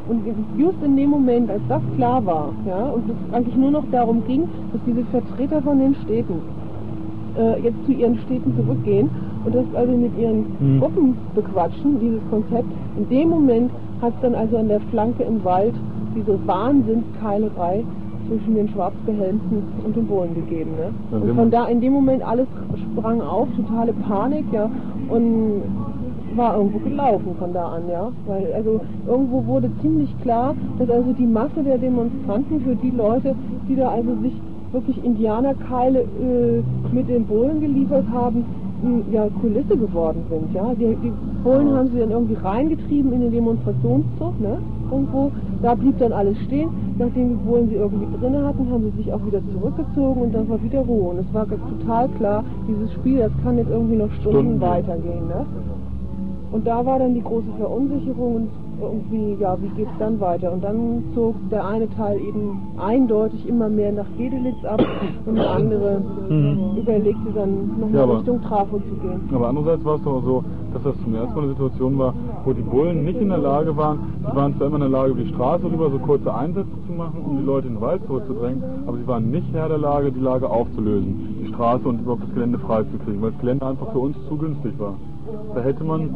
Und 0.09 0.23
just 0.59 0.83
in 0.83 0.97
dem 0.97 1.11
Moment, 1.11 1.51
als 1.51 1.63
das 1.69 1.83
klar 1.97 2.25
war, 2.27 2.51
ja, 2.67 2.91
und 2.91 3.05
es 3.09 3.35
eigentlich 3.35 3.57
nur 3.57 3.71
noch 3.71 3.85
darum 3.91 4.23
ging, 4.27 4.49
dass 4.73 4.81
diese 4.87 5.05
Vertreter 5.07 5.63
von 5.63 5.79
den 5.79 5.95
Städten 6.05 6.43
äh, 7.39 7.61
jetzt 7.63 7.85
zu 7.87 7.93
ihren 7.93 8.19
Städten 8.19 8.55
zurückgehen 8.57 9.09
und 9.45 9.55
das 9.55 9.65
also 9.75 9.93
mit 9.97 10.17
ihren 10.19 10.45
Mhm. 10.61 10.81
Gruppen 10.81 11.17
bequatschen, 11.35 12.01
dieses 12.01 12.21
Konzept. 12.31 12.69
In 12.97 13.09
dem 13.09 13.29
Moment 13.31 13.71
hat 14.01 14.13
es 14.15 14.21
dann 14.23 14.35
also 14.35 14.57
an 14.57 14.69
der 14.69 14.81
Flanke 14.91 15.23
im 15.25 15.45
Wald 15.45 15.75
diese 16.17 16.39
Wahnsinnskeilerei 16.47 17.85
zwischen 18.29 18.55
den 18.55 18.69
Schwarzbehelmten 18.71 19.63
und 19.85 19.97
den 19.97 20.07
Bullen 20.07 20.35
gegeben. 20.35 20.71
Ne? 20.79 21.19
Und 21.19 21.35
von 21.35 21.51
da 21.51 21.67
in 21.67 21.81
dem 21.81 21.93
Moment 21.93 22.27
alles 22.27 22.47
sprang 22.93 23.21
auf, 23.21 23.49
totale 23.57 23.93
Panik, 23.93 24.45
ja, 24.53 24.71
und 25.11 25.63
war 26.37 26.57
irgendwo 26.57 26.79
gelaufen 26.79 27.35
von 27.39 27.53
da 27.53 27.67
an, 27.67 27.83
ja. 27.91 28.11
Weil 28.27 28.53
also 28.55 28.81
irgendwo 29.07 29.45
wurde 29.47 29.71
ziemlich 29.83 30.13
klar, 30.23 30.55
dass 30.79 30.89
also 30.91 31.13
die 31.13 31.27
Masse 31.27 31.63
der 31.65 31.79
Demonstranten 31.79 32.61
für 32.61 32.75
die 32.77 32.91
Leute, 32.91 33.35
die 33.69 33.77
da 33.77 33.91
also 33.91 34.11
sich 34.23 34.33
wirklich 34.75 35.03
Indianerkeile 35.05 36.01
äh, 36.01 36.63
mit 36.93 37.09
den 37.09 37.25
Bullen 37.25 37.61
geliefert 37.61 38.05
haben, 38.13 38.45
mh, 38.83 39.13
ja, 39.13 39.29
Kulisse 39.41 39.77
geworden 39.77 40.23
sind, 40.29 40.53
ja. 40.55 40.75
Die, 40.75 40.97
die 41.03 41.13
Bullen 41.43 41.73
haben 41.75 41.91
sie 41.93 42.01
dann 42.01 42.11
irgendwie 42.11 42.35
reingetrieben 42.35 43.13
in 43.13 43.21
den 43.23 43.33
Demonstrationszug, 43.33 44.41
ne, 44.41 44.59
irgendwo. 44.91 45.31
Da 45.63 45.75
blieb 45.75 45.99
dann 45.99 46.13
alles 46.13 46.37
stehen. 46.41 46.69
Nachdem 46.99 47.31
die 47.31 47.35
Bullen 47.47 47.69
sie 47.71 47.77
irgendwie 47.77 48.07
drinne 48.21 48.45
hatten, 48.45 48.71
haben 48.71 48.85
sie 48.85 49.03
sich 49.03 49.13
auch 49.13 49.25
wieder 49.27 49.41
zurückgezogen 49.53 50.23
und 50.23 50.35
dann 50.35 50.49
war 50.49 50.63
wieder 50.63 50.81
Ruhe. 50.81 51.11
Und 51.11 51.19
es 51.19 51.35
war 51.35 51.47
total 51.49 52.09
klar, 52.19 52.45
dieses 52.69 52.93
Spiel, 52.93 53.19
das 53.19 53.33
kann 53.43 53.59
jetzt 53.59 53.71
irgendwie 53.71 53.97
noch 53.97 54.11
Stunden, 54.21 54.39
Stunden. 54.39 54.61
weitergehen, 54.61 55.27
ne. 55.29 55.47
Und 56.53 56.67
da 56.67 56.85
war 56.87 56.99
dann 56.99 57.15
die 57.15 57.23
große 57.23 57.51
Verunsicherung 57.59 58.35
und 58.37 58.49
irgendwie, 58.81 59.37
ja, 59.41 59.57
wie 59.61 59.69
geht's 59.77 59.91
dann 59.99 60.21
weiter? 60.21 60.53
Und 60.53 60.63
dann 60.65 61.03
zog 61.15 61.35
der 61.51 61.67
eine 61.67 61.89
Teil 61.91 62.19
eben 62.21 62.61
eindeutig 62.79 63.47
immer 63.49 63.69
mehr 63.69 63.93
nach 63.93 64.07
Gedelitz 64.17 64.65
ab 64.65 64.83
und 65.27 65.35
der 65.37 65.51
andere 65.51 66.01
Mhm. 66.29 66.77
überlegte 66.77 67.33
dann 67.35 67.69
nochmal 67.81 67.95
Ja, 67.95 68.03
aber- 68.05 68.19
Richtung 68.19 68.43
Trafo 68.43 68.79
zu 68.79 68.95
gehen. 69.03 69.21
Aber 69.35 69.49
andererseits 69.49 69.85
war 69.85 69.97
es 69.97 70.03
doch 70.03 70.23
so, 70.25 70.45
dass 70.73 70.83
das 70.83 70.95
zum 71.05 71.15
ersten 71.15 71.35
Mal 71.35 71.43
eine 71.43 71.49
Situation 71.53 71.99
war, 71.99 72.15
wo 72.45 72.53
die 72.53 72.63
Bullen 72.63 73.05
nicht 73.05 73.21
in 73.21 73.29
der 73.29 73.39
Lage 73.39 73.77
waren, 73.77 73.99
sie 74.29 74.37
waren 74.37 74.57
zwar 74.57 74.67
immer 74.67 74.77
in 74.77 74.83
der 74.83 74.91
Lage, 74.91 75.13
über 75.13 75.23
die 75.23 75.29
Straße 75.29 75.65
rüber 75.65 75.91
so 75.91 75.99
kurze 75.99 76.35
Einsätze 76.35 76.69
zu 76.87 76.93
machen, 76.93 77.21
um 77.25 77.37
die 77.39 77.45
Leute 77.45 77.69
in 77.69 77.75
den 77.75 77.81
Wald 77.81 78.05
zurückzudrängen, 78.07 78.63
aber 78.87 78.97
sie 78.97 79.07
waren 79.07 79.31
nicht 79.31 79.47
Herr 79.53 79.69
der 79.69 79.79
Lage, 79.79 80.11
die 80.11 80.21
Lage 80.21 80.51
aufzulösen, 80.51 81.37
die 81.43 81.47
Straße 81.49 81.87
und 81.89 82.01
überhaupt 82.01 82.25
das 82.25 82.35
Gelände 82.35 82.59
freizukriegen, 82.59 83.23
weil 83.23 83.31
das 83.31 83.41
Gelände 83.41 83.67
einfach 83.67 83.93
für 83.93 83.99
uns 83.99 84.17
zu 84.29 84.37
günstig 84.37 84.73
war. 84.79 84.95
Da 85.55 85.61
hätte 85.61 85.85
man 85.85 86.11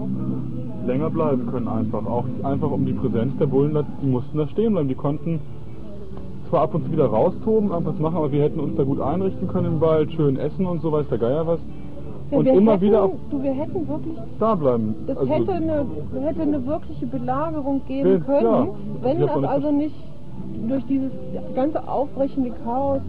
länger 0.89 1.11
bleiben 1.11 1.47
können 1.51 1.69
einfach, 1.69 2.05
auch 2.07 2.25
einfach 2.43 2.71
um 2.71 2.85
die 2.85 2.95
Präsenz 2.95 3.37
der 3.39 3.47
Bullen, 3.47 3.75
da- 3.75 3.85
die 4.03 4.07
mussten 4.07 4.37
da 4.39 4.49
stehen 4.49 4.73
bleiben, 4.73 4.89
die 4.89 4.95
konnten 4.95 5.39
zwar 6.49 6.63
ab 6.63 6.75
und 6.75 6.85
zu 6.87 6.93
wieder 6.93 7.07
raustoben, 7.07 7.71
irgendwas 7.71 7.99
machen, 7.99 8.17
aber 8.17 8.33
wir 8.33 8.43
hätten 8.43 8.59
uns 8.59 8.75
da 8.77 8.83
gut 8.85 9.01
einrichten 9.01 9.47
können 9.49 9.67
im 9.75 9.81
Wald, 9.81 10.11
schön 10.13 10.39
essen 10.39 10.65
und 10.67 10.81
so, 10.81 10.91
weiß 10.91 11.07
der 11.11 11.19
Geier 11.19 11.47
was. 11.47 11.61
Ja, 12.31 12.39
und 12.39 12.47
immer 12.47 12.73
hätten, 12.73 12.83
wieder 12.83 13.05
auf 13.05 13.11
du, 13.31 13.43
wir 13.43 13.53
hätten 13.53 13.89
wirklich 13.89 14.17
da 14.39 14.55
bleiben. 14.55 14.95
Das 15.07 15.17
Also, 15.19 15.33
hätte, 15.33 15.53
eine, 15.53 15.87
hätte 16.27 16.43
eine 16.43 16.67
wirkliche 16.67 17.07
Belagerung 17.07 17.81
geben 17.87 18.11
Ja, 18.11 18.19
können, 18.21 18.41
klar. 18.41 18.69
wenn 19.03 19.21
das 19.21 19.45
also 19.45 19.71
nicht 19.71 19.95
durch 20.69 20.85
dieses 20.87 21.11
ganze 21.55 21.87
aufbrechende 21.89 22.51
Chaos 22.65 23.01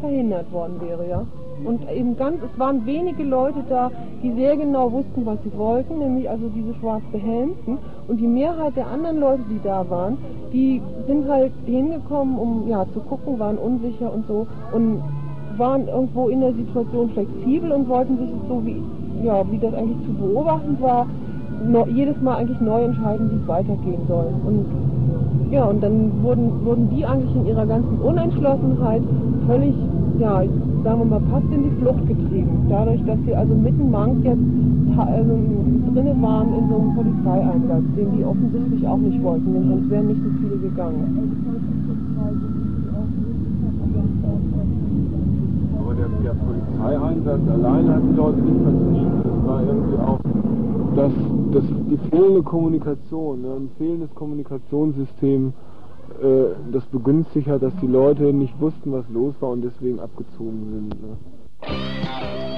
verhindert 0.00 0.52
worden 0.52 0.80
wäre, 0.80 1.08
ja. 1.08 1.22
Und 1.64 1.90
eben 1.90 2.16
ganz, 2.16 2.42
es 2.42 2.58
waren 2.58 2.84
wenige 2.86 3.22
Leute 3.22 3.64
da, 3.68 3.90
die 4.22 4.32
sehr 4.32 4.56
genau 4.56 4.92
wussten, 4.92 5.24
was 5.24 5.38
sie 5.42 5.56
wollten, 5.56 5.98
nämlich 5.98 6.28
also 6.28 6.48
diese 6.48 6.74
Schwarzbehelmten. 6.74 7.78
Und 8.08 8.20
die 8.20 8.26
Mehrheit 8.26 8.76
der 8.76 8.86
anderen 8.88 9.18
Leute, 9.18 9.42
die 9.50 9.60
da 9.62 9.88
waren, 9.88 10.18
die 10.52 10.82
sind 11.06 11.28
halt 11.28 11.52
hingekommen, 11.64 12.38
um 12.38 12.68
ja 12.68 12.86
zu 12.92 13.00
gucken, 13.00 13.38
waren 13.38 13.58
unsicher 13.58 14.12
und 14.12 14.26
so 14.26 14.46
und 14.72 15.02
waren 15.56 15.88
irgendwo 15.88 16.28
in 16.28 16.40
der 16.40 16.52
Situation 16.52 17.10
flexibel 17.10 17.72
und 17.72 17.88
wollten 17.88 18.18
sich 18.18 18.28
so 18.48 18.64
wie 18.64 18.82
ja 19.24 19.50
wie 19.50 19.58
das 19.58 19.74
eigentlich 19.74 20.06
zu 20.06 20.12
beobachten 20.12 20.76
war, 20.80 21.06
jedes 21.88 22.20
Mal 22.22 22.36
eigentlich 22.36 22.60
neu 22.60 22.84
entscheiden, 22.84 23.30
wie 23.30 23.36
es 23.42 23.48
weitergehen 23.48 24.00
soll. 24.08 24.26
Und 24.46 24.66
ja, 25.50 25.64
und 25.64 25.82
dann 25.82 26.10
wurden, 26.22 26.64
wurden 26.64 26.90
die 26.90 27.06
eigentlich 27.06 27.34
in 27.36 27.46
ihrer 27.46 27.66
ganzen 27.66 27.98
Unentschlossenheit 27.98 29.02
völlig, 29.46 29.74
ja, 30.18 30.42
sagen 30.82 30.98
wir 30.98 31.04
mal, 31.04 31.20
fast 31.30 31.46
in 31.52 31.62
die 31.64 31.70
Flucht 31.80 32.06
getrieben. 32.08 32.66
Dadurch, 32.68 33.00
dass 33.06 33.18
sie 33.24 33.34
also 33.34 33.54
mitten 33.54 33.90
Mank 33.90 34.24
jetzt 34.24 34.42
also, 34.98 35.38
drinne 35.94 36.16
waren 36.22 36.48
in 36.54 36.68
so 36.68 36.76
einem 36.76 36.94
Polizeieinsatz, 36.94 37.84
den 37.96 38.16
die 38.16 38.24
offensichtlich 38.24 38.88
auch 38.88 38.98
nicht 38.98 39.22
wollten, 39.22 39.52
denn 39.52 39.68
sonst 39.68 39.90
wären 39.90 40.06
nicht 40.08 40.22
so 40.22 40.30
viele 40.40 40.56
gegangen. 40.56 41.32
Aber 45.78 45.94
der, 45.94 46.08
der 46.24 46.34
Polizeieinsatz 46.34 47.40
alleine 47.52 47.94
hat 47.94 48.02
die 48.10 48.16
Leute 48.16 48.40
nicht 48.40 48.62
vertrieben. 48.62 49.20
Das 49.22 49.48
war 49.48 49.60
irgendwie 49.62 49.98
auch 49.98 50.20
das, 50.96 51.12
das, 51.52 51.64
die 51.90 51.98
fehlende 52.10 52.42
Kommunikation, 52.42 53.42
ne? 53.42 53.54
ein 53.54 53.70
fehlendes 53.76 54.14
Kommunikationssystem, 54.14 55.52
äh, 56.22 56.72
das 56.72 56.84
begünstigt 56.86 57.48
hat, 57.48 57.62
dass 57.62 57.74
die 57.82 57.86
Leute 57.86 58.32
nicht 58.32 58.58
wussten, 58.60 58.92
was 58.92 59.04
los 59.10 59.34
war 59.40 59.50
und 59.50 59.62
deswegen 59.62 60.00
abgezogen 60.00 60.88
sind. 60.90 61.02
Ne? 61.02 62.55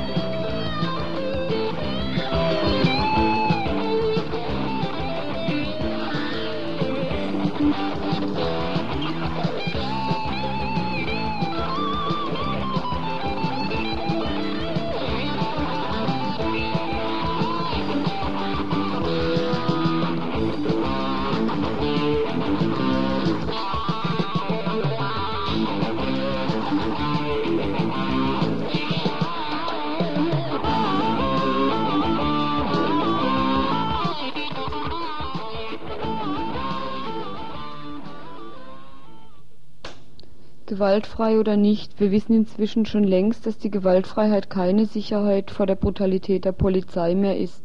Gewaltfrei 40.79 41.41
oder 41.41 41.57
nicht, 41.57 41.99
wir 41.99 42.12
wissen 42.12 42.35
inzwischen 42.35 42.87
schon 42.87 43.03
längst, 43.03 43.47
dass 43.47 43.59
die 43.59 43.68
Gewaltfreiheit 43.68 44.49
keine 44.49 44.87
Sicherheit 44.87 45.51
vor 45.51 45.66
der 45.66 45.74
Brutalität 45.74 46.45
der 46.45 46.53
Polizei 46.53 47.16
mehr 47.16 47.37
ist 47.37 47.61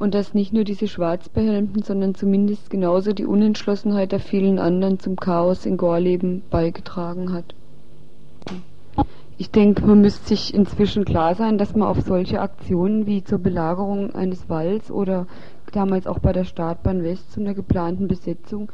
und 0.00 0.14
dass 0.14 0.34
nicht 0.34 0.52
nur 0.52 0.64
diese 0.64 0.88
Schwarzbehelmten, 0.88 1.84
sondern 1.84 2.16
zumindest 2.16 2.68
genauso 2.68 3.12
die 3.12 3.24
Unentschlossenheit 3.24 4.10
der 4.10 4.18
vielen 4.18 4.58
anderen 4.58 4.98
zum 4.98 5.14
Chaos 5.14 5.64
in 5.64 5.76
Gorleben 5.76 6.42
beigetragen 6.50 7.32
hat. 7.32 7.54
Ich 9.38 9.52
denke, 9.52 9.86
man 9.86 10.00
müsste 10.00 10.26
sich 10.26 10.52
inzwischen 10.52 11.04
klar 11.04 11.36
sein, 11.36 11.56
dass 11.56 11.76
man 11.76 11.86
auf 11.86 12.00
solche 12.00 12.40
Aktionen 12.40 13.06
wie 13.06 13.22
zur 13.22 13.38
Belagerung 13.38 14.12
eines 14.12 14.48
Walds 14.48 14.90
oder 14.90 15.28
damals 15.70 16.08
auch 16.08 16.18
bei 16.18 16.32
der 16.32 16.44
Startbahn 16.44 17.04
West 17.04 17.30
zu 17.30 17.38
einer 17.38 17.54
geplanten 17.54 18.08
Besetzung 18.08 18.72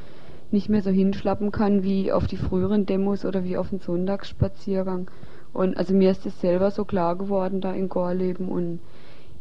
nicht 0.53 0.69
mehr 0.69 0.83
so 0.83 0.91
hinschlappen 0.91 1.53
kann 1.53 1.83
wie 1.83 2.13
auf 2.13 2.27
die 2.27 2.37
früheren 2.37 2.87
Demos 2.87 3.25
oder 3.25 3.45
wie 3.45 3.57
auf 3.57 3.71
den 3.71 3.81
Sonntagsspaziergang. 3.81 5.11
Und 5.53 5.77
also 5.77 5.95
mir 5.95 6.11
ist 6.11 6.27
das 6.27 6.41
selber 6.41 6.71
so 6.71 6.85
klar 6.85 7.17
geworden 7.17 7.61
da 7.61 7.73
in 7.73 7.89
Gorleben 7.89 8.49
und 8.49 8.81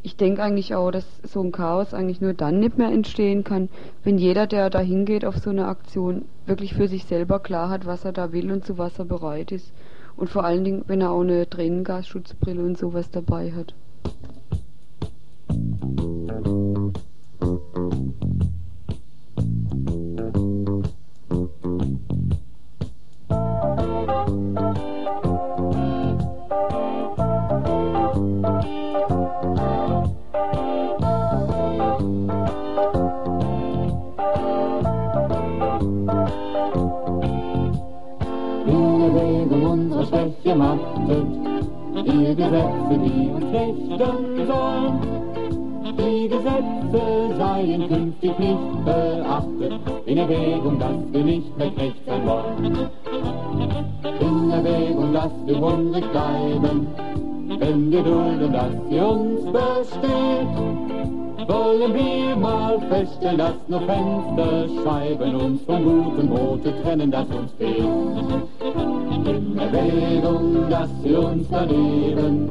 ich 0.05 0.15
denke 0.15 0.43
eigentlich 0.43 0.75
auch, 0.75 0.91
dass 0.91 1.05
so 1.23 1.41
ein 1.41 1.51
Chaos 1.51 1.95
eigentlich 1.95 2.21
nur 2.21 2.35
dann 2.35 2.59
nicht 2.59 2.77
mehr 2.77 2.91
entstehen 2.91 3.43
kann, 3.43 3.69
wenn 4.03 4.19
jeder, 4.19 4.45
der 4.45 4.69
da 4.69 4.79
hingeht 4.79 5.25
auf 5.25 5.37
so 5.37 5.49
eine 5.49 5.65
Aktion, 5.65 6.25
wirklich 6.45 6.75
für 6.75 6.87
sich 6.87 7.05
selber 7.05 7.39
klar 7.39 7.69
hat, 7.69 7.87
was 7.87 8.05
er 8.05 8.11
da 8.11 8.31
will 8.31 8.51
und 8.51 8.63
zu 8.63 8.77
was 8.77 8.99
er 8.99 9.05
bereit 9.05 9.51
ist. 9.51 9.73
Und 10.15 10.29
vor 10.29 10.43
allen 10.43 10.63
Dingen, 10.63 10.83
wenn 10.85 11.01
er 11.01 11.09
auch 11.09 11.21
eine 11.21 11.49
Tränengasschutzbrille 11.49 12.63
und 12.63 12.77
sowas 12.77 13.09
dabei 13.09 13.51
hat. 13.51 13.73
Schwäche 40.15 40.55
machtet, 40.55 41.27
ihr 41.93 42.35
Gesetze, 42.35 42.99
die 43.03 43.29
uns 43.29 43.45
richten 43.53 44.47
sollen. 44.47 44.93
Die 45.97 46.29
Gesetze 46.29 47.01
seien 47.37 47.87
künftig 47.89 48.39
nicht 48.39 48.85
beachtet, 48.85 49.73
in 50.05 50.17
Erwägung, 50.17 50.79
dass 50.79 50.95
wir 51.11 51.23
nicht 51.23 51.57
mehr 51.57 51.69
Knecht 51.71 52.05
sein 52.05 52.25
wollen. 52.25 52.89
In 54.21 54.51
Erwägung, 54.51 55.13
dass 55.13 55.31
wir 55.45 55.59
hungrig 55.59 56.09
bleiben, 56.11 56.87
wenn 57.59 57.91
wir 57.91 58.03
dulden, 58.03 58.53
dass 58.53 58.71
sie 58.89 58.99
uns 58.99 59.41
besteht. 59.43 60.47
Wollen 61.47 61.93
wir 61.93 62.35
mal 62.37 62.79
feststellen, 62.89 63.37
dass 63.37 63.55
nur 63.67 63.81
Fensterscheiben 63.81 65.35
uns 65.35 65.61
vom 65.63 65.83
guten 65.83 66.29
Brote 66.29 66.73
trennen, 66.81 67.11
das 67.11 67.27
uns 67.27 67.51
fehlt. 67.57 68.94
In 69.25 69.57
Erwägung, 69.57 70.69
dass 70.69 70.89
sie 71.01 71.15
uns 71.15 71.47
daneben 71.49 72.49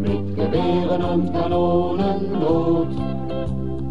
mit 0.00 0.34
Gewehren 0.34 1.04
und 1.04 1.32
Kanonen 1.32 2.40
droht, 2.40 2.88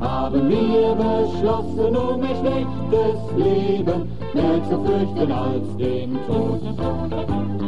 haben 0.02 0.50
wir 0.50 0.96
beschlossen, 0.96 1.96
um 1.96 2.22
ein 2.22 2.36
schlechtes 2.42 3.20
Leben 3.38 4.10
mehr 4.34 4.64
zu 4.70 4.84
fürchten 4.84 5.32
als 5.32 5.78
den 5.78 6.18
Tod. 6.28 7.65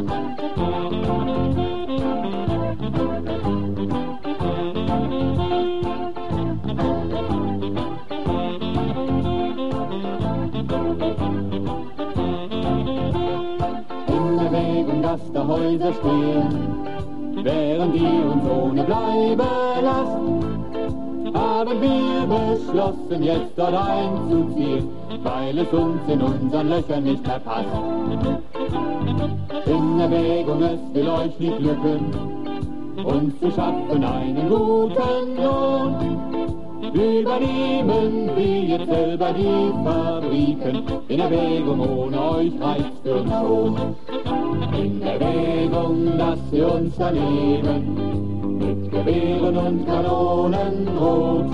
Dass 15.07 15.31
da 15.31 15.47
Häuser 15.47 15.93
stehen, 15.93 16.49
während 17.41 17.95
die 17.95 18.23
uns 18.31 18.43
ohne 18.61 18.83
Bleibe 18.83 19.47
lasst, 19.81 20.17
haben 21.33 21.81
wir 21.81 22.27
beschlossen, 22.35 23.23
jetzt 23.23 23.53
dort 23.55 23.73
einzuziehen, 23.73 24.89
weil 25.23 25.57
es 25.59 25.71
uns 25.71 26.01
in 26.09 26.21
unseren 26.21 26.69
Löchern 26.69 27.03
nicht 27.03 27.25
mehr 27.25 27.39
passt. 27.39 27.67
In 29.65 29.99
Erwägung, 29.99 30.61
es 30.61 30.79
will 30.93 31.09
euch 31.09 31.39
nicht 31.39 31.57
glücken, 31.57 32.01
uns 33.05 33.39
zu 33.39 33.49
schaffen 33.51 34.03
einen 34.03 34.49
guten 34.49 35.37
Lohn. 35.41 36.17
Übernehmen 36.93 38.31
wir 38.35 38.59
jetzt 38.61 38.89
selber 38.89 39.31
die 39.31 39.71
Fabriken, 39.85 40.83
in 41.07 41.19
Erwägung, 41.19 41.79
ohne 41.79 42.21
euch 42.31 42.51
reicht's 42.59 42.99
für 43.03 43.15
uns 43.15 43.31
schon. 43.31 43.95
In 44.77 45.01
Erwägung, 45.01 46.17
dass 46.17 46.39
ihr 46.51 46.71
uns 46.71 46.93
daneben 46.97 48.57
mit 48.59 48.91
Gewehren 48.91 49.57
und 49.57 49.87
Kanonen 49.87 50.85
droht, 50.85 51.51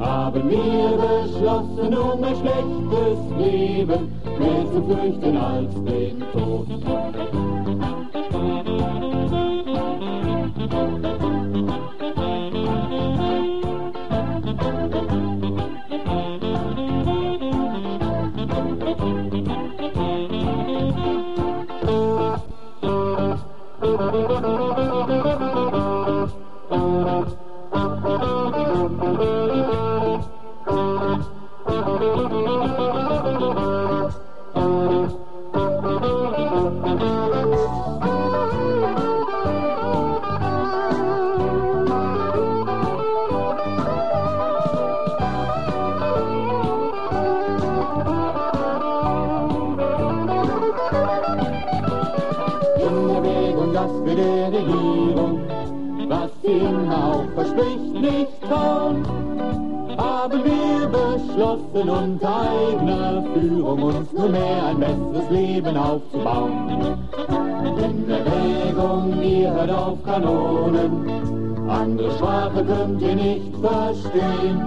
haben 0.00 0.50
wir 0.50 0.96
beschlossen, 0.96 1.94
um 1.94 2.24
ein 2.24 2.36
schlechtes 2.36 3.18
Leben 3.38 4.12
mehr 4.38 4.64
zu 4.72 4.82
fürchten 4.82 5.36
als 5.36 5.74
den 5.84 6.20
Tod. 6.32 7.51
In 24.12 24.71
besseres 65.12 65.30
Leben 65.30 65.76
aufzubauen. 65.76 66.98
In 67.78 68.10
Erwägung, 68.10 69.22
ihr 69.22 69.52
hört 69.52 69.70
auf 69.70 70.02
Kanonen, 70.04 71.68
andere 71.68 72.10
Sprache 72.12 72.64
könnt 72.64 73.02
ihr 73.02 73.14
nicht 73.14 73.54
verstehen. 73.60 74.62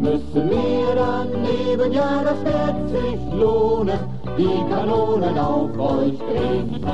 Müssen 0.00 0.50
wir 0.50 0.94
daneben, 0.94 1.92
ja, 1.92 2.22
das 2.24 2.42
wird 2.44 2.88
sich 2.90 3.40
lohnen, 3.40 3.98
die 4.38 4.72
Kanonen 4.72 5.38
auf 5.38 5.78
euch 5.78 6.18
drehen. 6.18 6.84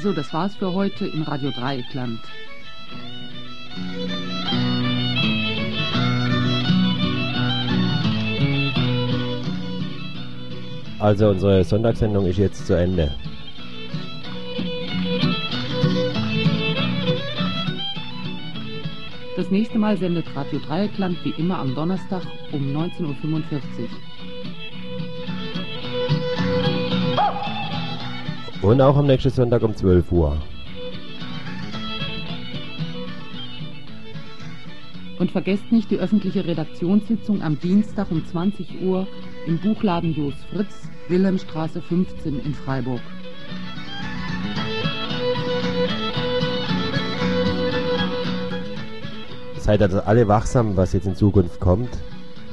Also, 0.00 0.14
das 0.14 0.32
war's 0.32 0.56
für 0.56 0.72
heute 0.72 1.06
im 1.08 1.24
Radio 1.24 1.50
Dreieckland. 1.50 2.20
Also 10.98 11.28
unsere 11.28 11.62
Sonntagssendung 11.64 12.24
ist 12.24 12.38
jetzt 12.38 12.66
zu 12.66 12.72
Ende. 12.78 13.14
Das 19.36 19.50
nächste 19.50 19.78
Mal 19.78 19.98
sendet 19.98 20.34
Radio 20.34 20.60
Dreieckland 20.60 21.18
wie 21.24 21.34
immer 21.36 21.58
am 21.58 21.74
Donnerstag 21.74 22.22
um 22.52 22.62
19.45 22.74 23.02
Uhr. 23.04 23.10
Und 28.62 28.82
auch 28.82 28.96
am 28.96 29.06
nächsten 29.06 29.30
Sonntag 29.30 29.62
um 29.62 29.74
12 29.74 30.12
Uhr. 30.12 30.36
Und 35.18 35.30
vergesst 35.30 35.72
nicht 35.72 35.90
die 35.90 35.98
öffentliche 35.98 36.46
Redaktionssitzung 36.46 37.42
am 37.42 37.58
Dienstag 37.58 38.10
um 38.10 38.24
20 38.24 38.82
Uhr 38.82 39.06
im 39.46 39.58
Buchladen 39.58 40.14
Jos 40.14 40.34
Fritz, 40.52 40.90
Wilhelmstraße 41.08 41.80
15 41.80 42.40
in 42.40 42.54
Freiburg. 42.54 43.00
Seid 49.56 49.82
also 49.82 50.00
alle 50.00 50.28
wachsam, 50.28 50.76
was 50.76 50.92
jetzt 50.92 51.06
in 51.06 51.16
Zukunft 51.16 51.60
kommt. 51.60 51.90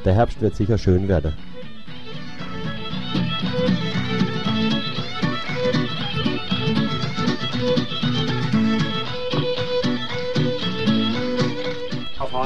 Der 0.06 0.14
Herbst 0.14 0.40
wird 0.40 0.56
sicher 0.56 0.78
schön 0.78 1.10
werden. 1.10 1.34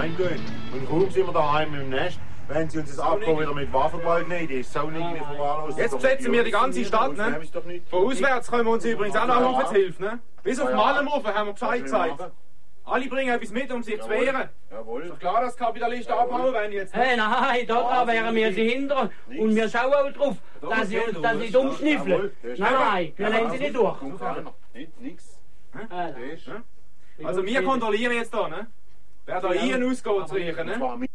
Heimgehen. 0.02 0.42
Und 0.74 0.90
kaum 0.90 1.10
sind 1.10 1.28
wir 1.28 1.34
daheim 1.34 1.74
im 1.76 1.90
Nest, 1.90 2.20
wenn 2.48 2.70
sie 2.70 2.80
uns 2.80 2.90
das 2.90 3.00
Abkommen 3.00 3.40
wieder 3.42 3.54
mit 3.54 3.72
Waffengewalt 3.72 4.28
nehmen. 4.28 4.48
Das 4.48 4.58
ist 4.58 4.74
so 4.74 4.90
nicht 4.90 5.18
verwahrlost. 5.18 5.78
Jetzt 5.78 5.96
besetzen 5.96 6.32
wir 6.32 6.44
die 6.44 6.52
ganze 6.52 6.86
Stadt, 6.86 7.16
ne? 7.16 7.42
Von 7.90 8.06
auswärts 8.08 8.50
können 8.50 8.66
wir 8.66 8.72
uns 8.72 8.86
übrigens 8.86 9.16
auch 9.16 9.28
noch 9.28 9.58
helfen 9.58 9.68
zu 9.68 9.74
helfen, 9.74 10.06
ne? 10.06 10.20
Bis 10.44 10.60
auf 10.60 10.70
rauf, 10.70 11.24
haben 11.26 11.48
wir 11.48 11.54
Bescheid 11.54 11.84
gesagt. 11.84 12.32
Alle 12.84 13.08
bringen 13.08 13.34
etwas 13.34 13.52
mit, 13.52 13.72
um 13.72 13.84
sich 13.84 14.02
zu 14.02 14.10
wehren. 14.10 14.50
Jawohl. 14.72 15.04
Ist 15.04 15.12
doch 15.12 15.20
klar, 15.20 15.42
dass 15.42 15.56
Kapitalisten 15.56 16.14
abhauen 16.16 16.52
werden 16.52 16.72
jetzt. 16.72 16.96
ne? 16.96 17.02
Hey, 17.02 17.16
nein, 17.16 17.68
da 17.68 18.08
wären 18.08 18.36
wir 18.36 18.52
sie 18.52 18.70
hinter. 18.70 19.10
Und 19.38 19.56
wir 19.56 19.70
schauen 19.70 19.94
auch 19.94 20.12
drauf, 20.12 20.36
dass 20.62 20.90
sie 20.90 20.98
uns 20.98 21.22
das 21.22 21.38
nicht 21.38 21.56
umschnüffeln. 21.56 22.32
Nein, 22.44 22.58
nein, 22.58 23.14
wir 23.16 23.30
lassen 23.30 23.52
sie 23.52 23.60
nicht 23.60 23.76
durch. 23.76 23.98
Nix. 25.00 25.40
Also 27.24 27.46
wir 27.46 27.64
kontrollieren 27.64 28.14
jetzt 28.14 28.34
da, 28.34 28.50
ne? 28.50 28.68
Wer 29.32 29.40
da 29.40 29.48
rein 29.48 29.84
und 29.84 29.92
ausgeht 29.92 30.28
zu 30.28 30.36
riechen, 30.36 30.68
ne? 30.68 31.08